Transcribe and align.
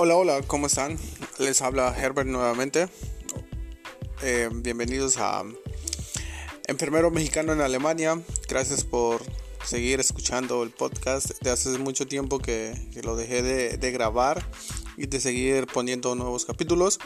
Hola, 0.00 0.14
hola, 0.14 0.42
¿cómo 0.46 0.68
están? 0.68 0.96
Les 1.40 1.60
habla 1.60 1.92
Herbert 1.92 2.28
nuevamente. 2.28 2.88
Eh, 4.22 4.48
bienvenidos 4.52 5.16
a 5.18 5.42
Enfermero 6.68 7.10
Mexicano 7.10 7.52
en 7.52 7.60
Alemania. 7.60 8.22
Gracias 8.48 8.84
por 8.84 9.20
seguir 9.64 9.98
escuchando 9.98 10.62
el 10.62 10.70
podcast. 10.70 11.32
De 11.42 11.50
hace 11.50 11.70
mucho 11.78 12.06
tiempo 12.06 12.38
que, 12.38 12.76
lo 13.02 13.16
dejé 13.16 13.42
de, 13.42 13.90
grabar 13.90 14.48
y 14.96 15.06
de 15.06 15.18
seguir 15.18 15.66
poniendo 15.66 16.14
nuevos 16.14 16.44
capítulos. 16.44 17.00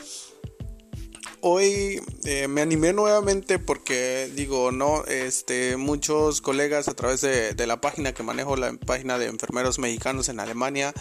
Hoy 1.40 2.02
eh, 2.24 2.46
me 2.46 2.60
animé 2.60 2.92
nuevamente 2.92 3.58
porque 3.58 4.30
digo, 4.36 4.70
no, 4.70 5.06
este, 5.06 5.78
muchos 5.78 6.42
colegas 6.42 6.88
a 6.88 6.94
través 6.94 7.22
de 7.22 7.66
la 7.66 7.80
página 7.80 8.12
que 8.12 8.22
manejo, 8.22 8.54
la 8.54 8.74
página 8.74 9.16
de 9.16 9.28
enfermeros 9.28 9.78
mexicanos 9.78 10.28
en 10.28 10.40
Alemania, 10.40 10.92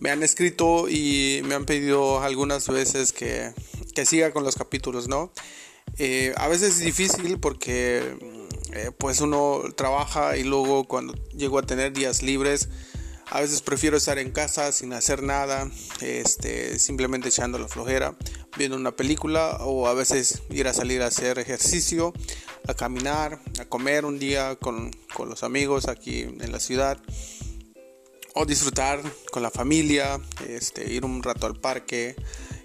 me 0.00 0.10
han 0.10 0.22
escrito 0.22 0.88
y 0.88 1.40
me 1.44 1.54
han 1.54 1.64
pedido 1.64 2.20
algunas 2.20 2.68
veces 2.68 3.12
que, 3.12 3.52
siga 4.04 4.30
con 4.30 4.44
los 4.44 4.56
capítulos, 4.56 5.08
¿no? 5.08 5.32
Eh, 5.96 6.34
a 6.36 6.48
veces 6.48 6.74
es 6.74 6.80
difícil 6.80 7.38
porque 7.40 8.18
eh, 8.72 8.90
pues 8.98 9.22
uno 9.22 9.62
trabaja 9.74 10.36
y 10.36 10.44
luego 10.44 10.84
cuando 10.84 11.14
llego 11.34 11.58
a 11.58 11.62
tener 11.62 11.94
días 11.94 12.22
libres, 12.22 12.68
a 13.30 13.40
veces 13.40 13.62
prefiero 13.62 13.96
estar 13.96 14.18
en 14.18 14.32
casa 14.32 14.70
sin 14.72 14.92
hacer 14.92 15.22
nada, 15.22 15.70
este, 16.02 16.78
simplemente 16.78 17.28
echando 17.28 17.58
la 17.58 17.68
flojera, 17.68 18.14
viendo 18.58 18.76
una 18.76 18.94
película 18.94 19.56
o 19.60 19.88
a 19.88 19.94
veces 19.94 20.42
ir 20.50 20.68
a 20.68 20.74
salir 20.74 21.00
a 21.00 21.06
hacer 21.06 21.38
ejercicio, 21.38 22.12
a 22.68 22.74
caminar, 22.74 23.40
a 23.58 23.64
comer 23.64 24.04
un 24.04 24.18
día 24.18 24.56
con, 24.56 24.90
con 25.14 25.30
los 25.30 25.42
amigos 25.42 25.88
aquí 25.88 26.20
en 26.20 26.52
la 26.52 26.60
ciudad 26.60 26.98
o 28.38 28.44
disfrutar 28.44 29.02
con 29.32 29.42
la 29.42 29.50
familia, 29.50 30.20
este, 30.46 30.92
ir 30.92 31.06
un 31.06 31.22
rato 31.22 31.46
al 31.46 31.58
parque, 31.58 32.14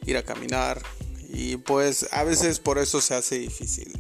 ir 0.06 0.18
a 0.18 0.24
caminar 0.24 0.82
y 1.30 1.56
pues 1.56 2.10
a 2.12 2.26
veces 2.26 2.60
por 2.60 2.78
eso 2.78 3.00
se 3.00 3.16
hace 3.16 3.40
difícil. 3.40 3.92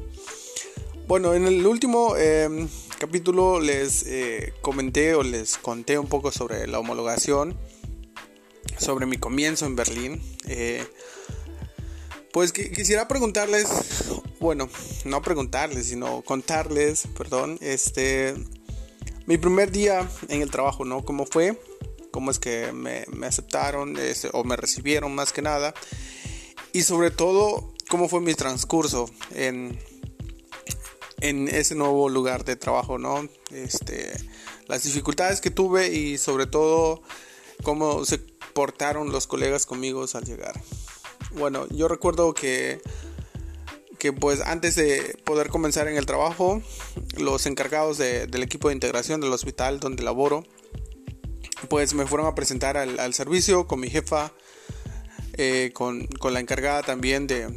Bueno, 1.07 1.33
en 1.33 1.47
el 1.47 1.65
último 1.65 2.17
em, 2.17 2.67
capítulo 2.99 3.61
les 3.61 4.03
eh, 4.05 4.53
comenté 4.61 5.15
o 5.15 5.23
les 5.23 5.57
conté 5.57 5.97
un 5.97 6.07
poco 6.07 6.33
sobre 6.33 6.67
la 6.67 6.77
homologación, 6.77 7.57
sobre 8.77 9.05
mi 9.05 9.17
comienzo 9.17 9.65
en 9.65 9.77
Berlín. 9.77 10.21
Eh, 10.47 10.85
pues 12.33 12.51
quisiera 12.51 13.07
preguntarles, 13.07 13.67
bueno, 14.41 14.69
no 15.05 15.21
preguntarles, 15.21 15.87
sino 15.87 16.21
contarles, 16.21 17.07
perdón, 17.17 17.57
este, 17.61 18.35
mi 19.25 19.37
primer 19.37 19.71
día 19.71 20.09
en 20.29 20.41
el 20.41 20.51
trabajo, 20.51 20.83
¿no? 20.83 21.05
¿Cómo 21.05 21.25
fue? 21.25 21.57
¿Cómo 22.11 22.31
es 22.31 22.39
que 22.39 22.71
me, 22.71 23.05
aceptaron 23.25 23.97
este, 23.97 24.29
o 24.33 24.43
me 24.43 24.55
recibieron 24.55 25.15
más 25.15 25.31
que 25.31 25.41
nada? 25.41 25.73
Y 26.73 26.83
sobre 26.83 27.11
todo, 27.11 27.73
¿cómo 27.89 28.07
fue 28.07 28.21
mi 28.21 28.33
transcurso 28.33 29.09
en, 29.33 29.79
en 31.21 31.47
ese 31.47 31.75
nuevo 31.75 32.09
lugar 32.09 32.45
de 32.45 32.55
trabajo, 32.55 32.97
¿no? 32.97 33.27
Este, 33.51 34.13
las 34.67 34.83
dificultades 34.83 35.41
que 35.41 35.51
tuve 35.51 35.89
y 35.89 36.17
sobre 36.17 36.45
todo, 36.45 37.01
cómo 37.63 38.05
se 38.05 38.17
portaron 38.53 39.11
los 39.11 39.27
colegas 39.27 39.65
conmigo 39.65 40.05
al 40.13 40.23
llegar. 40.23 40.61
Bueno, 41.31 41.67
yo 41.69 41.87
recuerdo 41.87 42.33
que 42.33 42.81
que 44.01 44.11
pues 44.11 44.41
antes 44.41 44.73
de 44.73 45.15
poder 45.25 45.49
comenzar 45.49 45.87
en 45.87 45.95
el 45.95 46.07
trabajo, 46.07 46.59
los 47.19 47.45
encargados 47.45 47.99
del 47.99 48.41
equipo 48.41 48.69
de 48.69 48.73
integración 48.73 49.21
del 49.21 49.31
hospital 49.31 49.79
donde 49.79 50.01
laboro, 50.01 50.43
pues 51.69 51.93
me 51.93 52.05
fueron 52.05 52.27
a 52.27 52.35
presentar 52.35 52.77
al, 52.77 53.13
servicio 53.13 53.67
con 53.67 53.79
mi 53.79 53.89
jefa, 53.89 54.31
eh, 55.33 55.71
con, 55.73 56.07
la 56.31 56.39
encargada 56.39 56.83
también 56.83 57.27
de, 57.27 57.49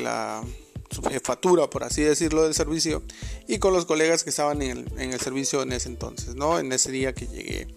la 0.00 0.42
subjefatura, 0.90 1.70
por 1.70 1.84
así 1.84 2.02
decirlo, 2.02 2.44
del 2.44 2.54
servicio, 2.54 3.02
y 3.46 3.58
con 3.58 3.72
los 3.72 3.86
colegas 3.86 4.24
que 4.24 4.30
estaban 4.30 4.62
en 4.62 4.70
el, 4.70 5.00
en 5.00 5.12
el 5.12 5.20
servicio 5.20 5.62
en 5.62 5.72
ese 5.72 5.88
entonces, 5.88 6.34
¿no? 6.34 6.58
En 6.58 6.72
ese 6.72 6.90
día 6.90 7.14
que 7.14 7.26
llegué. 7.26 7.68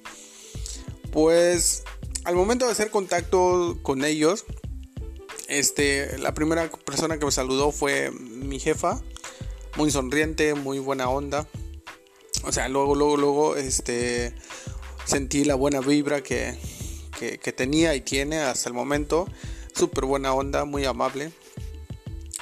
Pues 1.12 1.84
al 2.24 2.36
momento 2.36 2.66
de 2.66 2.72
hacer 2.72 2.90
contacto 2.90 3.78
con 3.84 4.04
ellos, 4.04 4.46
este, 5.48 6.18
la 6.18 6.34
primera 6.34 6.70
persona 6.72 7.20
que 7.20 7.26
me 7.26 7.32
saludó 7.32 7.72
fue 7.72 8.12
mi 8.12 8.60
jefa, 8.60 9.02
muy 9.76 9.92
sonriente, 9.92 10.54
muy 10.54 10.80
buena 10.80 11.10
onda. 11.10 11.48
O 12.46 12.52
sea, 12.52 12.68
luego, 12.70 12.96
luego, 12.96 13.18
luego, 13.18 13.56
este, 13.56 14.34
sentí 15.06 15.46
la 15.46 15.56
buena 15.56 15.80
vibra 15.80 16.22
que, 16.22 16.58
tenía 17.56 17.96
y 17.96 18.02
tiene 18.02 18.40
hasta 18.40 18.70
el 18.70 18.76
momento. 18.76 19.28
Súper 19.76 20.06
buena 20.06 20.34
onda, 20.34 20.66
muy 20.66 20.86
amable. 20.86 21.32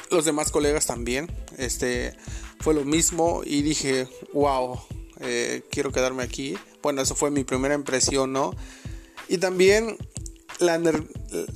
Los 0.10 0.26
demás 0.26 0.52
colegas 0.52 0.86
también. 0.86 1.32
Este, 1.58 2.14
fue 2.60 2.74
lo 2.74 2.84
mismo 2.84 3.42
y 3.46 3.62
dije, 3.62 4.08
wow, 4.34 4.80
eh, 5.20 5.64
quiero 5.70 5.92
quedarme 5.92 6.24
aquí. 6.24 6.58
Bueno, 6.82 7.02
eso 7.02 7.16
fue 7.16 7.32
mi 7.32 7.44
primera 7.44 7.76
impresión, 7.76 8.34
¿no? 8.34 8.56
Y 9.30 9.38
también 9.38 9.98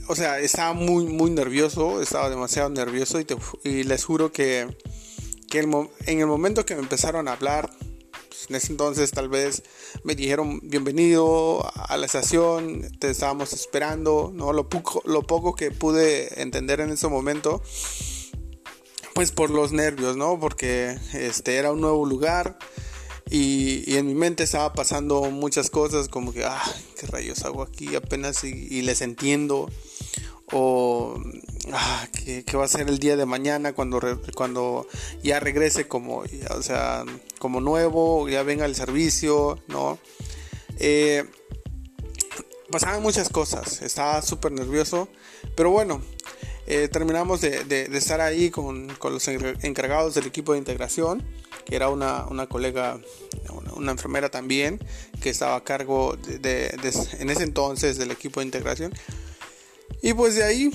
o 0.07 0.15
sea, 0.15 0.39
estaba 0.39 0.73
muy, 0.73 1.05
muy 1.05 1.29
nervioso, 1.31 2.01
estaba 2.01 2.29
demasiado 2.29 2.69
nervioso 2.69 3.19
y, 3.63 3.83
les 3.83 4.03
juro 4.03 4.31
que, 4.31 4.67
en 5.51 6.19
el 6.19 6.27
momento 6.27 6.65
que 6.65 6.75
me 6.75 6.81
empezaron 6.81 7.27
a 7.27 7.33
hablar, 7.33 7.69
pues, 8.35 8.49
en 8.49 8.55
ese 8.55 8.71
entonces 8.71 9.11
tal 9.11 9.29
vez 9.29 9.63
me 10.03 10.15
dijeron 10.15 10.59
bienvenido 10.63 11.63
a 11.73 11.95
la 11.97 12.05
estación, 12.05 12.81
te 12.99 13.09
estábamos 13.09 13.53
esperando, 13.53 14.31
¿no? 14.33 14.51
Lo 14.51 14.67
poco, 14.67 15.01
lo 15.05 15.23
poco 15.23 15.55
que 15.55 15.71
pude 15.71 16.41
entender 16.41 16.81
en 16.81 16.89
ese 16.89 17.07
momento, 17.07 17.61
pues 19.13 19.31
por 19.31 19.49
los 19.49 19.71
nervios, 19.71 20.17
¿no? 20.17 20.39
Porque 20.39 20.97
este 21.13 21.55
era 21.55 21.71
un 21.71 21.81
nuevo 21.81 22.05
lugar 22.05 22.57
y, 23.29 23.95
en 23.95 24.07
mi 24.07 24.15
mente 24.15 24.43
estaba 24.43 24.73
pasando 24.73 25.21
muchas 25.31 25.69
cosas 25.69 26.09
como 26.09 26.33
que, 26.33 26.43
ah, 26.43 26.61
qué 26.99 27.07
rayos 27.07 27.43
hago 27.43 27.63
aquí 27.63 27.95
apenas 27.95 28.43
y, 28.43 28.81
les 28.81 29.01
entiendo. 29.01 29.69
O, 30.51 31.19
ah, 31.73 32.07
¿qué, 32.23 32.57
va 32.57 32.65
a 32.65 32.67
ser 32.67 32.89
el 32.89 32.99
día 32.99 33.15
de 33.15 33.25
mañana 33.25 33.73
cuando, 33.73 33.99
cuando 34.35 34.87
ya 35.23 35.39
regrese 35.39 35.87
como, 35.87 36.23
o 36.49 36.61
sea, 36.61 37.03
como 37.39 37.61
nuevo, 37.61 38.27
ya 38.29 38.43
venga 38.43 38.65
el 38.65 38.75
servicio, 38.75 39.59
¿no? 39.67 39.99
Eh, 40.79 41.25
pasaban 42.71 43.01
muchas 43.01 43.29
cosas, 43.29 43.81
estaba 43.81 44.21
súper 44.21 44.51
nervioso, 44.51 45.07
pero 45.55 45.71
bueno, 45.71 46.01
eh, 46.67 46.87
terminamos 46.87 47.41
de, 47.41 47.89
estar 47.93 48.21
ahí 48.21 48.49
con, 48.49 48.87
con, 48.95 49.13
los 49.13 49.27
encargados 49.27 50.15
del 50.15 50.25
equipo 50.25 50.53
de 50.53 50.59
integración 50.59 51.23
que 51.65 51.75
era 51.75 51.89
una, 51.89 52.47
colega, 52.47 52.99
una, 53.75 53.91
enfermera 53.91 54.29
también, 54.29 54.79
que 55.21 55.31
estaba 55.31 55.55
a 55.55 55.63
cargo 55.63 56.15
de, 56.15 56.67
en 57.19 57.29
ese 57.29 57.43
entonces 57.43 57.97
del 57.97 58.11
equipo 58.11 58.39
de 58.39 58.45
integración. 58.45 58.93
Y 60.05 60.13
pues 60.13 60.35
de 60.35 60.43
ahí 60.43 60.69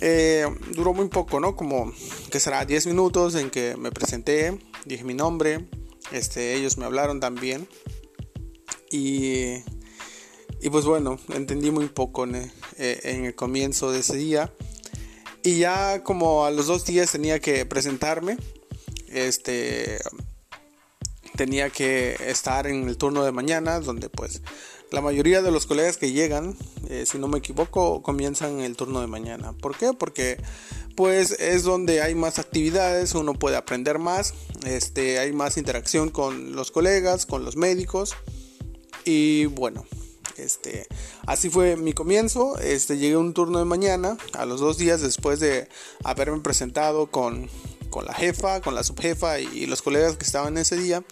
eh, 0.00 0.46
duró 0.74 0.94
muy 0.94 1.08
poco, 1.08 1.38
¿no? 1.38 1.54
Como 1.54 1.92
que 2.30 2.40
será 2.40 2.64
10 2.64 2.86
minutos 2.86 3.34
en 3.34 3.50
que 3.50 3.76
me 3.76 3.92
presenté, 3.92 4.58
dije 4.86 5.04
mi 5.04 5.12
nombre, 5.12 5.68
este, 6.12 6.54
ellos 6.54 6.78
me 6.78 6.86
hablaron 6.86 7.20
también. 7.20 7.68
Y, 8.90 9.56
y 10.62 10.70
pues 10.70 10.86
bueno, 10.86 11.18
entendí 11.34 11.70
muy 11.70 11.88
poco 11.88 12.24
en, 12.24 12.36
eh, 12.78 13.00
en 13.02 13.26
el 13.26 13.34
comienzo 13.34 13.92
de 13.92 13.98
ese 13.98 14.16
día. 14.16 14.50
Y 15.42 15.58
ya 15.58 16.02
como 16.02 16.46
a 16.46 16.50
los 16.50 16.66
dos 16.66 16.86
días 16.86 17.12
tenía 17.12 17.38
que 17.38 17.66
presentarme. 17.66 18.38
Este, 19.08 19.98
tenía 21.36 21.68
que 21.68 22.16
estar 22.28 22.66
en 22.66 22.88
el 22.88 22.96
turno 22.96 23.24
de 23.24 23.32
mañana, 23.32 23.78
donde 23.78 24.08
pues 24.08 24.40
la 24.90 25.00
mayoría 25.00 25.42
de 25.42 25.50
los 25.50 25.66
colegas 25.66 25.96
que 25.96 26.12
llegan, 26.12 26.56
eh, 26.88 27.04
si 27.06 27.18
no 27.18 27.28
me 27.28 27.38
equivoco, 27.38 28.02
comienzan 28.02 28.60
el 28.60 28.76
turno 28.76 29.00
de 29.00 29.06
mañana. 29.06 29.52
¿Por 29.52 29.76
qué? 29.76 29.92
Porque 29.92 30.38
pues 30.96 31.32
es 31.32 31.62
donde 31.62 32.02
hay 32.02 32.14
más 32.14 32.38
actividades, 32.38 33.14
uno 33.14 33.34
puede 33.34 33.56
aprender 33.56 33.98
más, 33.98 34.34
este, 34.66 35.18
hay 35.18 35.32
más 35.32 35.56
interacción 35.56 36.10
con 36.10 36.54
los 36.54 36.70
colegas, 36.70 37.26
con 37.26 37.44
los 37.44 37.56
médicos 37.56 38.14
y 39.04 39.46
bueno. 39.46 39.84
Este, 40.36 40.86
así 41.26 41.50
fue 41.50 41.76
mi 41.76 41.92
comienzo. 41.92 42.58
Este, 42.58 42.96
llegué 42.96 43.18
un 43.18 43.34
turno 43.34 43.58
de 43.58 43.66
mañana, 43.66 44.16
a 44.32 44.46
los 44.46 44.60
dos 44.60 44.78
días 44.78 45.02
después 45.02 45.38
de 45.38 45.68
haberme 46.02 46.40
presentado 46.40 47.10
con 47.10 47.50
con 47.90 48.06
la 48.06 48.14
jefa, 48.14 48.60
con 48.62 48.74
la 48.74 48.82
subjefa 48.82 49.40
y, 49.40 49.66
los 49.66 49.82
colegas 49.82 50.16
que 50.16 50.24
estaban 50.24 50.56
ese 50.56 50.76
día. 50.76 51.02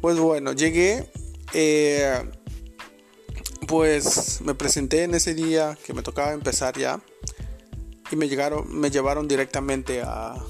Pues 0.00 0.18
bueno, 0.18 0.52
llegué. 0.52 1.08
Eh, 1.52 2.22
pues 3.70 4.40
me 4.40 4.56
presenté 4.56 5.04
en 5.04 5.14
ese 5.14 5.32
día 5.32 5.78
que 5.86 5.94
me 5.94 6.02
tocaba 6.02 6.32
empezar 6.32 6.76
ya. 6.76 7.00
Y 8.10 8.16
me, 8.16 8.28
llegaron, 8.28 8.68
me 8.68 8.90
llevaron 8.90 9.28
directamente 9.28 10.02
a, 10.02 10.44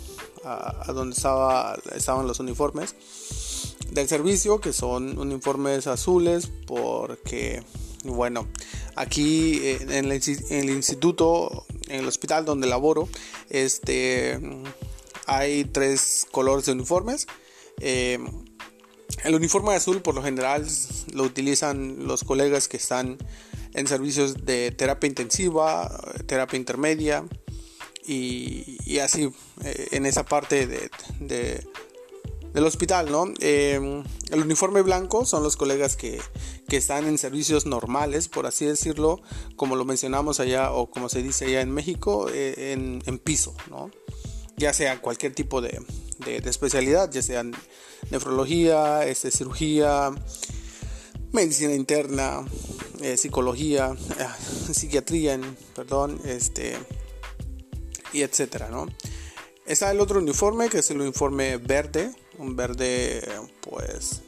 donde 0.87 1.15
estaba, 1.15 1.79
estaban 1.95 2.27
los 2.27 2.41
uniformes 2.41 2.95
del 3.91 4.09
servicio, 4.09 4.59
que 4.59 4.73
son 4.73 5.19
uniformes 5.19 5.87
azules, 5.87 6.51
porque 6.67 7.63
Bueno, 8.05 8.49
aquí 8.97 9.61
en 9.65 9.91
el, 9.91 10.13
en 10.13 10.41
el, 10.51 10.71
instituto, 10.71 11.67
en 11.89 12.01
el 12.01 12.09
hospital 12.09 12.47
donde 12.47 12.69
laboro, 12.69 13.07
este, 13.51 14.41
hay 15.27 15.67
tres 15.67 16.27
colores 16.31 16.65
de 16.65 16.73
uniformes. 16.73 17.27
Eh, 17.81 18.19
el 19.25 19.35
uniforme 19.35 19.75
azul 19.75 20.03
por 20.03 20.15
lo 20.15 20.23
general 20.23 20.67
lo 21.13 21.25
utilizan 21.25 22.07
los 22.07 22.25
colegas 22.25 22.69
que 22.69 22.77
están 22.77 23.19
en 23.75 23.87
servicios 23.87 24.45
de 24.45 24.71
terapia 24.73 25.09
intensiva, 25.09 26.01
terapia 26.27 26.57
intermedia 26.57 27.25
y, 28.07 28.99
así 28.99 29.31
eh, 29.65 29.89
en 29.93 30.07
esa 30.07 30.25
parte 30.25 30.67
de, 30.67 30.91
del 32.53 32.65
hospital, 32.65 33.11
¿no? 33.11 33.27
Em, 33.41 34.03
el 34.31 34.41
uniforme 34.41 34.83
blanco 34.83 35.25
son 35.25 35.43
los 35.43 35.57
colegas 35.57 35.97
que, 35.97 36.21
están 36.71 37.07
en 37.07 37.19
servicios 37.19 37.67
normales, 37.67 38.29
por 38.29 38.47
así 38.47 38.65
decirlo, 38.65 39.21
como 39.57 39.75
lo 39.75 39.85
mencionamos 39.85 40.39
allá 40.39 40.71
o 40.71 40.89
como 40.89 41.09
se 41.09 41.21
dice 41.21 41.47
allá 41.47 41.63
en 41.63 41.73
México, 41.73 42.29
eh, 42.33 42.73
en, 42.73 43.19
piso, 43.19 43.57
¿no? 43.69 43.91
Ya 44.57 44.73
sea 44.73 45.01
cualquier 45.01 45.35
tipo 45.35 45.61
de, 45.61 45.81
especialidad, 46.27 47.11
ya 47.11 47.23
sea 47.23 47.45
nefrología, 48.11 49.05
este, 49.05 49.31
cirugía, 49.31 50.11
medicina 51.33 51.75
interna, 51.75 52.45
eh, 53.01 53.17
psicología, 53.17 53.95
eh, 54.19 54.73
psiquiatría, 54.73 55.41
perdón, 55.75 56.21
este, 56.25 56.77
y 58.13 58.23
etcétera, 58.23 58.69
¿no? 58.69 58.87
Está 59.67 59.91
el 59.91 60.01
otro 60.01 60.19
uniforme 60.19 60.69
que 60.69 60.79
es 60.79 60.91
el 60.91 61.01
uniforme 61.01 61.57
verde, 61.57 62.13
un 62.39 62.57
verde 62.57 63.23
pues 63.61 64.23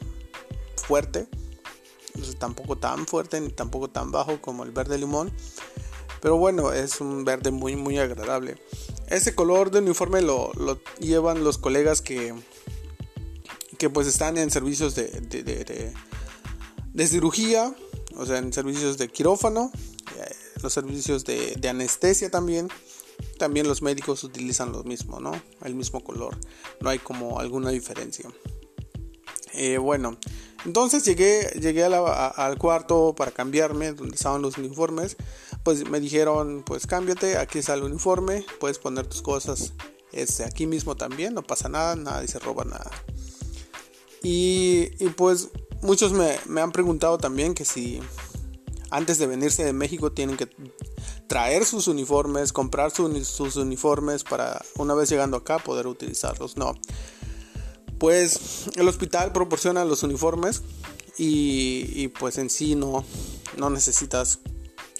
fuerte, 0.75 1.27
tampoco 2.39 2.77
tan 2.77 3.05
fuerte 3.07 3.41
ni 3.41 3.49
tampoco 3.49 3.89
tan 3.89 4.11
bajo 4.11 4.39
como 4.39 4.63
el 4.63 4.71
verde 4.71 4.97
limón, 4.97 5.33
pero 6.21 6.37
bueno, 6.37 6.71
es 6.71 7.01
un 7.01 7.25
verde 7.25 7.51
muy 7.51 7.75
muy 7.75 7.97
agradable. 7.97 8.57
Ese 9.13 9.35
color 9.35 9.69
de 9.69 9.79
uniforme 9.79 10.21
lo, 10.21 10.51
llevan 10.99 11.43
los 11.43 11.59
colegas 11.59 12.01
que, 12.01 12.33
que 13.77 13.89
pues 13.89 14.07
están 14.07 14.37
en 14.37 14.49
servicios 14.49 14.95
de, 14.95 15.07
de, 15.07 15.93
de, 16.93 17.07
cirugía, 17.07 17.75
o 18.17 18.25
sea, 18.25 18.39
en 18.39 18.51
servicios 18.51 18.97
de 18.97 19.09
quirófano, 19.09 19.71
eh, 20.17 20.35
los 20.63 20.73
servicios 20.73 21.25
de, 21.25 21.55
de 21.59 21.69
anestesia 21.69 22.31
también 22.31 22.69
también 23.37 23.67
los 23.67 23.83
médicos 23.83 24.23
utilizan 24.23 24.71
lo 24.71 24.83
mismo, 24.83 25.19
¿no? 25.19 25.31
El 25.63 25.75
mismo 25.75 26.03
color. 26.03 26.35
No 26.81 26.89
hay 26.89 26.97
como 26.97 27.39
alguna 27.39 27.69
diferencia. 27.69 28.29
Eh, 29.53 29.77
bueno, 29.77 30.17
entonces 30.65 31.05
llegué, 31.05 31.47
llegué 31.59 31.83
al 31.83 32.57
cuarto 32.57 33.13
para 33.15 33.31
cambiarme, 33.31 33.93
donde 33.93 34.15
estaban 34.15 34.41
los 34.41 34.57
uniformes. 34.57 35.17
Pues 35.63 35.89
me 35.89 35.99
dijeron, 35.99 36.63
pues 36.65 36.85
cámbiate, 36.85 37.37
aquí 37.37 37.59
está 37.59 37.73
el 37.73 37.83
uniforme, 37.83 38.45
puedes 38.59 38.79
poner 38.79 39.07
tus 39.07 39.21
cosas 39.21 39.73
este, 40.11 40.43
aquí 40.43 40.67
mismo 40.67 40.95
también, 40.95 41.33
no 41.33 41.41
pasa 41.41 41.69
nada, 41.69 41.95
nadie 41.95 42.27
se 42.27 42.39
roba 42.39 42.65
nada. 42.65 42.91
Y, 44.21 44.87
pues 45.17 45.49
muchos 45.81 46.13
me, 46.13 46.37
me 46.45 46.61
han 46.61 46.71
preguntado 46.71 47.17
también 47.17 47.53
que 47.53 47.65
si 47.65 47.99
antes 48.89 49.17
de 49.17 49.27
venirse 49.27 49.63
de 49.65 49.73
México 49.73 50.11
tienen 50.11 50.37
que 50.37 50.47
traer 51.27 51.65
sus 51.65 51.87
uniformes, 51.87 52.53
comprar 52.53 52.91
sus 52.91 53.55
uniformes 53.55 54.23
para 54.23 54.61
una 54.77 54.93
vez 54.93 55.09
llegando 55.09 55.37
acá 55.37 55.57
poder 55.57 55.87
utilizarlos. 55.87 56.57
No. 56.57 56.75
Pues 57.97 58.67
el 58.75 58.87
hospital 58.87 59.31
proporciona 59.31 59.83
los 59.83 60.03
uniformes 60.03 60.61
y, 61.17 62.07
pues 62.19 62.37
en 62.37 62.49
sí 62.49 62.75
no, 62.75 63.03
no 63.57 63.69
necesitas 63.69 64.39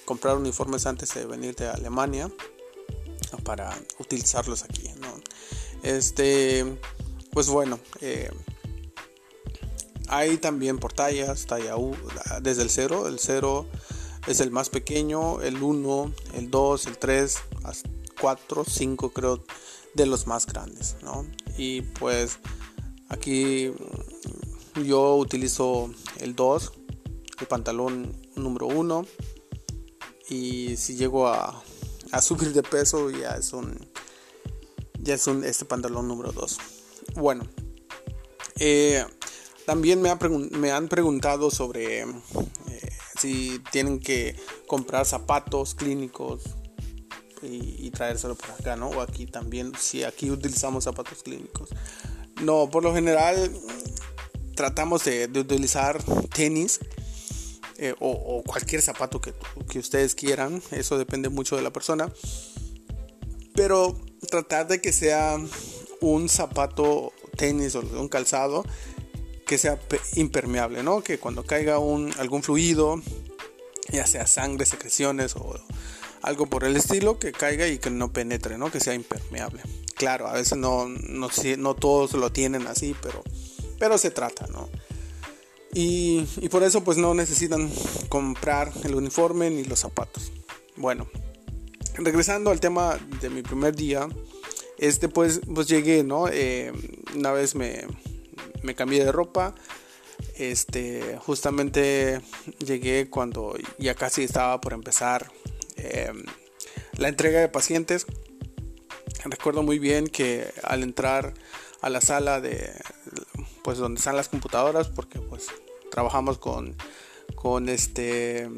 comprar 0.05 0.37
uniformes 0.37 0.85
antes 0.85 1.13
de 1.13 1.25
venirte 1.25 1.67
a 1.67 1.71
Alemania 1.71 2.29
para 3.43 3.77
utilizarlos 3.99 4.63
aquí. 4.63 4.89
Este, 5.81 6.77
pues 7.31 7.47
bueno, 7.47 7.79
eh, 8.01 8.31
hay 10.07 10.37
también 10.37 10.77
por 10.77 10.93
tallas, 10.93 11.45
talla 11.45 11.77
U, 11.77 11.95
desde 12.41 12.61
el 12.61 12.69
0, 12.69 13.07
el 13.07 13.19
0 13.19 13.67
es 14.27 14.39
el 14.39 14.51
más 14.51 14.69
pequeño, 14.69 15.41
el 15.41 15.61
1, 15.61 16.13
el 16.35 16.49
2, 16.49 16.85
el 16.87 16.97
3, 16.97 17.37
4, 18.19 18.63
5 18.65 19.09
creo 19.11 19.43
de 19.93 20.05
los 20.05 20.27
más 20.27 20.45
grandes, 20.45 20.95
¿no? 21.01 21.25
Y 21.57 21.81
pues 21.81 22.39
aquí 23.09 23.71
yo 24.85 25.15
utilizo 25.15 25.89
el 26.19 26.35
2, 26.35 26.71
el 27.39 27.47
pantalón 27.47 28.15
número 28.35 28.67
1 28.67 29.05
y 30.29 30.77
si 30.77 30.95
llego 30.95 31.27
a, 31.27 31.63
a, 32.11 32.21
subir 32.21 32.53
de 32.53 32.63
peso 32.63 33.09
ya 33.09 33.31
es 33.31 33.53
un 33.53 33.77
ya 34.99 35.15
es 35.15 35.27
un 35.27 35.43
este 35.43 35.65
pantalón 35.65 36.07
número 36.07 36.31
2. 36.31 36.57
Bueno, 37.15 37.45
eh, 38.59 39.05
también 39.65 40.01
me, 40.01 40.71
han 40.71 40.87
preguntado 40.87 41.51
sobre 41.51 42.05
si 43.19 43.61
tienen 43.71 43.99
que 43.99 44.35
comprar 44.67 45.05
zapatos 45.05 45.75
clínicos 45.75 46.43
y, 47.41 47.91
traérselo 47.91 48.35
para 48.35 48.53
acá, 48.53 48.75
¿no? 48.75 48.87
O 48.89 49.01
aquí 49.01 49.25
también, 49.25 49.73
si 49.77 50.03
aquí 50.03 50.31
utilizamos 50.31 50.85
zapatos 50.85 51.23
clínicos. 51.23 51.69
No, 52.41 52.69
por 52.69 52.83
lo 52.83 52.93
general 52.93 53.51
tratamos 54.55 55.03
de, 55.03 55.25
utilizar 55.25 56.01
tenis 56.33 56.79
eh, 57.83 57.95
o, 57.99 58.41
cualquier 58.45 58.81
zapato 58.81 59.19
que, 59.19 59.33
que 59.69 59.79
ustedes 59.79 60.15
quieran, 60.15 60.61
eso 60.71 60.97
depende 60.97 61.27
mucho 61.27 61.57
de 61.57 61.61
la 61.61 61.73
persona. 61.73 62.09
Pero 63.55 63.99
tratar 64.29 64.67
de 64.67 64.79
que 64.79 64.93
sea 64.93 65.37
un 65.99 66.29
zapato 66.29 67.11
tenis 67.35 67.75
o 67.75 67.81
un 67.81 68.07
calzado 68.07 68.63
que 69.45 69.57
sea 69.57 69.77
impermeable, 70.15 70.81
¿no? 70.81 71.03
Que 71.03 71.19
cuando 71.19 71.43
caiga 71.43 71.77
un, 71.77 72.13
algún 72.17 72.41
fluido, 72.41 73.01
ya 73.91 74.07
sea 74.07 74.27
sangre, 74.27 74.65
secreciones 74.65 75.35
o 75.35 75.53
algo 76.21 76.45
por 76.45 76.63
el 76.63 76.77
estilo, 76.77 77.19
que 77.19 77.33
caiga 77.33 77.67
y 77.67 77.79
que 77.79 77.89
no 77.89 78.13
penetre, 78.13 78.57
¿no? 78.57 78.71
Que 78.71 78.79
sea 78.79 78.93
impermeable. 78.93 79.61
Claro, 79.95 80.27
a 80.27 80.33
veces 80.33 80.57
no, 80.57 80.87
no, 80.87 81.27
no 81.57 81.75
todos 81.75 82.13
lo 82.13 82.31
tienen 82.31 82.65
así, 82.65 82.95
pero, 83.01 83.23
pero 83.77 83.97
se 83.97 84.09
trata, 84.09 84.47
¿no? 84.47 84.69
Y, 85.73 86.23
por 86.49 86.63
eso 86.63 86.83
pues 86.83 86.97
no 86.97 87.13
necesitan 87.13 87.71
comprar 88.09 88.71
el 88.83 88.95
uniforme 88.95 89.49
ni 89.49 89.63
los 89.63 89.79
zapatos. 89.79 90.31
Bueno, 90.75 91.07
regresando 91.95 92.51
al 92.51 92.59
tema 92.59 92.99
de 93.21 93.29
mi 93.29 93.41
primer 93.41 93.75
día, 93.75 94.07
este 94.77 95.09
pues, 95.09 95.41
pues 95.53 95.67
llegué, 95.67 96.03
¿no? 96.03 96.27
Eh, 96.27 96.71
una 97.15 97.31
vez 97.31 97.55
me, 97.55 97.85
me 98.61 98.75
cambié 98.75 99.03
de 99.05 99.11
ropa. 99.11 99.55
Este, 100.35 101.17
justamente 101.19 102.21
llegué 102.59 103.09
cuando 103.09 103.55
ya 103.77 103.95
casi 103.95 104.23
estaba 104.23 104.61
por 104.61 104.73
empezar 104.73 105.31
em, 105.75 106.23
la 106.97 107.07
entrega 107.07 107.39
de 107.39 107.49
pacientes. 107.49 108.05
Recuerdo 109.25 109.63
muy 109.63 109.79
bien 109.79 110.07
que 110.07 110.47
al 110.63 110.83
entrar 110.83 111.33
a 111.81 111.89
la 111.89 112.01
sala 112.01 112.41
de, 112.41 112.71
pues 113.63 113.77
donde 113.77 113.99
están 113.99 114.15
las 114.15 114.29
computadoras, 114.29 114.87
porque 114.87 115.19
pues 115.19 115.47
trabajamos 115.93 116.39
con, 116.39 116.75
con 117.35 117.69
este 117.69 118.49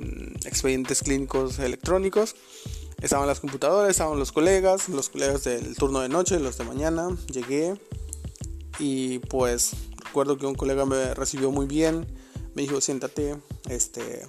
expedientes 0.45 1.03
clínicos 1.03 1.59
electrónicos. 1.59 2.35
Estaban 3.01 3.27
las 3.27 3.41
computadoras, 3.41 3.91
estaban 3.91 4.17
los 4.17 4.31
colegas, 4.31 4.87
los 4.87 5.09
colegas 5.09 5.43
del 5.43 5.75
turno 5.75 5.99
de 5.99 6.07
noche, 6.07 6.39
los 6.39 6.57
de 6.57 6.63
mañana. 6.63 7.09
Llegué 7.27 7.75
y 8.79 9.19
pues 9.19 9.73
recuerdo 10.05 10.37
que 10.37 10.45
un 10.45 10.55
colega 10.55 10.85
me 10.85 11.13
recibió 11.13 11.51
muy 11.51 11.65
bien, 11.65 12.07
me 12.53 12.61
dijo, 12.61 12.79
siéntate, 12.79 13.35
este, 13.69 14.25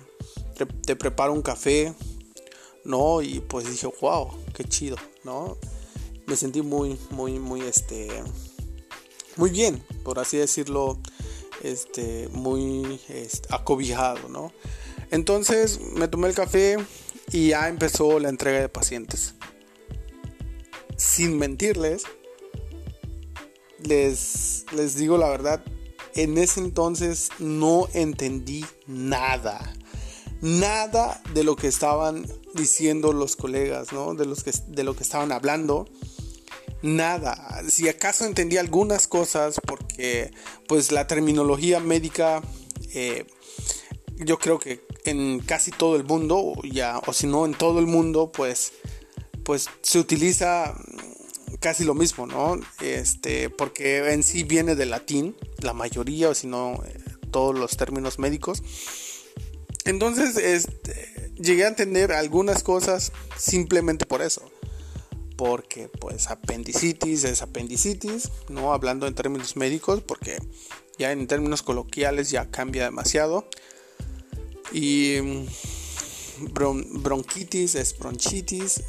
te, 0.85 0.97
preparo 0.97 1.33
un 1.33 1.43
café, 1.43 1.95
¿no? 2.85 3.23
Y 3.23 3.39
pues 3.39 3.71
dije, 3.71 3.89
wow, 4.01 4.33
qué 4.53 4.65
chido, 4.65 4.97
¿no? 5.23 5.57
Me 6.27 6.35
sentí 6.35 6.61
muy, 6.61 6.99
muy, 7.11 7.39
muy, 7.39 7.61
este, 7.61 8.09
muy 9.37 9.51
bien, 9.51 9.85
por 10.03 10.19
así 10.19 10.39
decirlo, 10.39 10.99
este, 11.63 12.29
muy 12.33 13.01
acobijado, 13.51 14.29
¿no? 14.29 14.53
Entonces 15.11 15.81
me 15.81 16.09
tomé 16.09 16.29
el 16.29 16.35
café 16.35 16.77
y 17.31 17.49
ya 17.49 17.69
empezó 17.69 18.19
la 18.19 18.29
entrega 18.29 18.61
de 18.61 18.69
pacientes. 18.69 19.35
Sin 20.97 21.39
mentirles, 21.39 22.05
les, 23.79 24.65
les 24.73 24.97
digo 24.97 25.19
la 25.19 25.29
verdad, 25.29 25.63
en 26.15 26.39
ese 26.39 26.61
entonces 26.61 27.29
no 27.39 27.89
entendí 27.93 28.65
nada. 28.87 29.73
Nada 30.41 31.23
de 31.35 31.45
lo 31.45 31.57
que 31.57 31.69
estaban 31.69 32.27
diciendo 32.55 33.13
los 33.13 33.37
colegas, 33.37 33.93
¿no? 33.93 34.15
De, 34.15 34.27
los 34.27 34.43
que, 34.43 34.53
de 34.69 34.85
lo 34.85 34.97
que 34.97 35.03
estaban 35.03 35.33
hablando. 35.33 35.87
Nada. 36.87 37.63
Si 37.69 37.89
acaso 37.89 38.25
entendí 38.25 38.57
algunas 38.59 39.09
cosas 39.09 39.61
porque 39.67 40.31
pues 40.69 40.93
la 40.93 41.07
terminología 41.07 41.81
médica 41.81 42.43
eh, 42.95 43.27
yo 44.19 44.39
creo 44.39 44.59
que 44.59 44.87
en 45.05 45.41
casi 45.41 45.71
todo 45.71 45.97
el 45.97 46.05
mundo, 46.05 46.55
ya, 46.65 47.01
o 47.07 47.13
si 47.13 47.27
no 47.27 47.45
en 47.45 47.55
todo 47.55 47.79
el 47.79 47.87
mundo, 47.87 48.33
pues, 48.33 48.73
pues 49.45 49.69
se 49.83 49.99
utiliza 49.99 50.75
casi 51.61 51.85
lo 51.85 51.95
mismo, 51.95 52.27
¿no? 52.27 52.59
Este, 52.81 53.51
porque 53.51 54.13
en 54.13 54.23
sí 54.23 54.45
viene 54.45 54.75
del 54.75 54.91
latín, 54.91 55.37
la 55.61 55.73
mayoría, 55.73 56.31
o 56.31 56.35
si 56.35 56.47
no, 56.47 56.83
eh, 56.87 56.99
todos 57.31 57.59
los 57.59 57.77
términos 57.77 58.19
médicos. 58.19 58.63
Entonces, 59.85 60.37
este, 60.37 61.33
llegué 61.37 61.65
a 61.65 61.69
entender 61.69 62.13
algunas 62.13 62.63
cosas 62.63 63.13
simplemente 63.37 64.07
por 64.07 64.23
eso. 64.23 64.51
Porque, 65.37 65.89
pues, 65.89 66.31
apendicitis 66.31 67.25
es 67.25 67.43
apendicitis, 67.43 68.31
¿no? 68.49 68.73
Hablando 68.73 69.07
en 69.07 69.15
términos 69.15 69.57
médicos, 69.57 70.01
porque 70.01 70.39
ya 70.99 71.13
en 71.13 71.27
términos 71.27 71.63
coloquiales 71.63 72.31
ya 72.31 72.51
cambia 72.51 72.85
demasiado. 72.85 73.47
Y 74.73 75.19
mm, 75.23 75.47
bronquitis 77.03 77.75
es 77.75 77.99
bronchitis, 77.99 78.83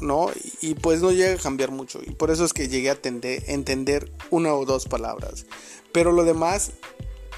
¿no? 0.00 0.30
Y, 0.60 0.74
pues 0.74 1.00
no 1.00 1.10
llega 1.10 1.34
a 1.34 1.42
cambiar 1.42 1.70
mucho. 1.70 2.00
Y 2.04 2.10
por 2.10 2.30
eso 2.30 2.44
es 2.44 2.52
que 2.52 2.68
llegué 2.68 2.90
a 2.90 2.98
entender 3.02 4.12
una 4.30 4.54
o 4.54 4.64
dos 4.66 4.86
palabras. 4.86 5.46
Pero 5.92 6.12
lo 6.12 6.24
demás, 6.24 6.72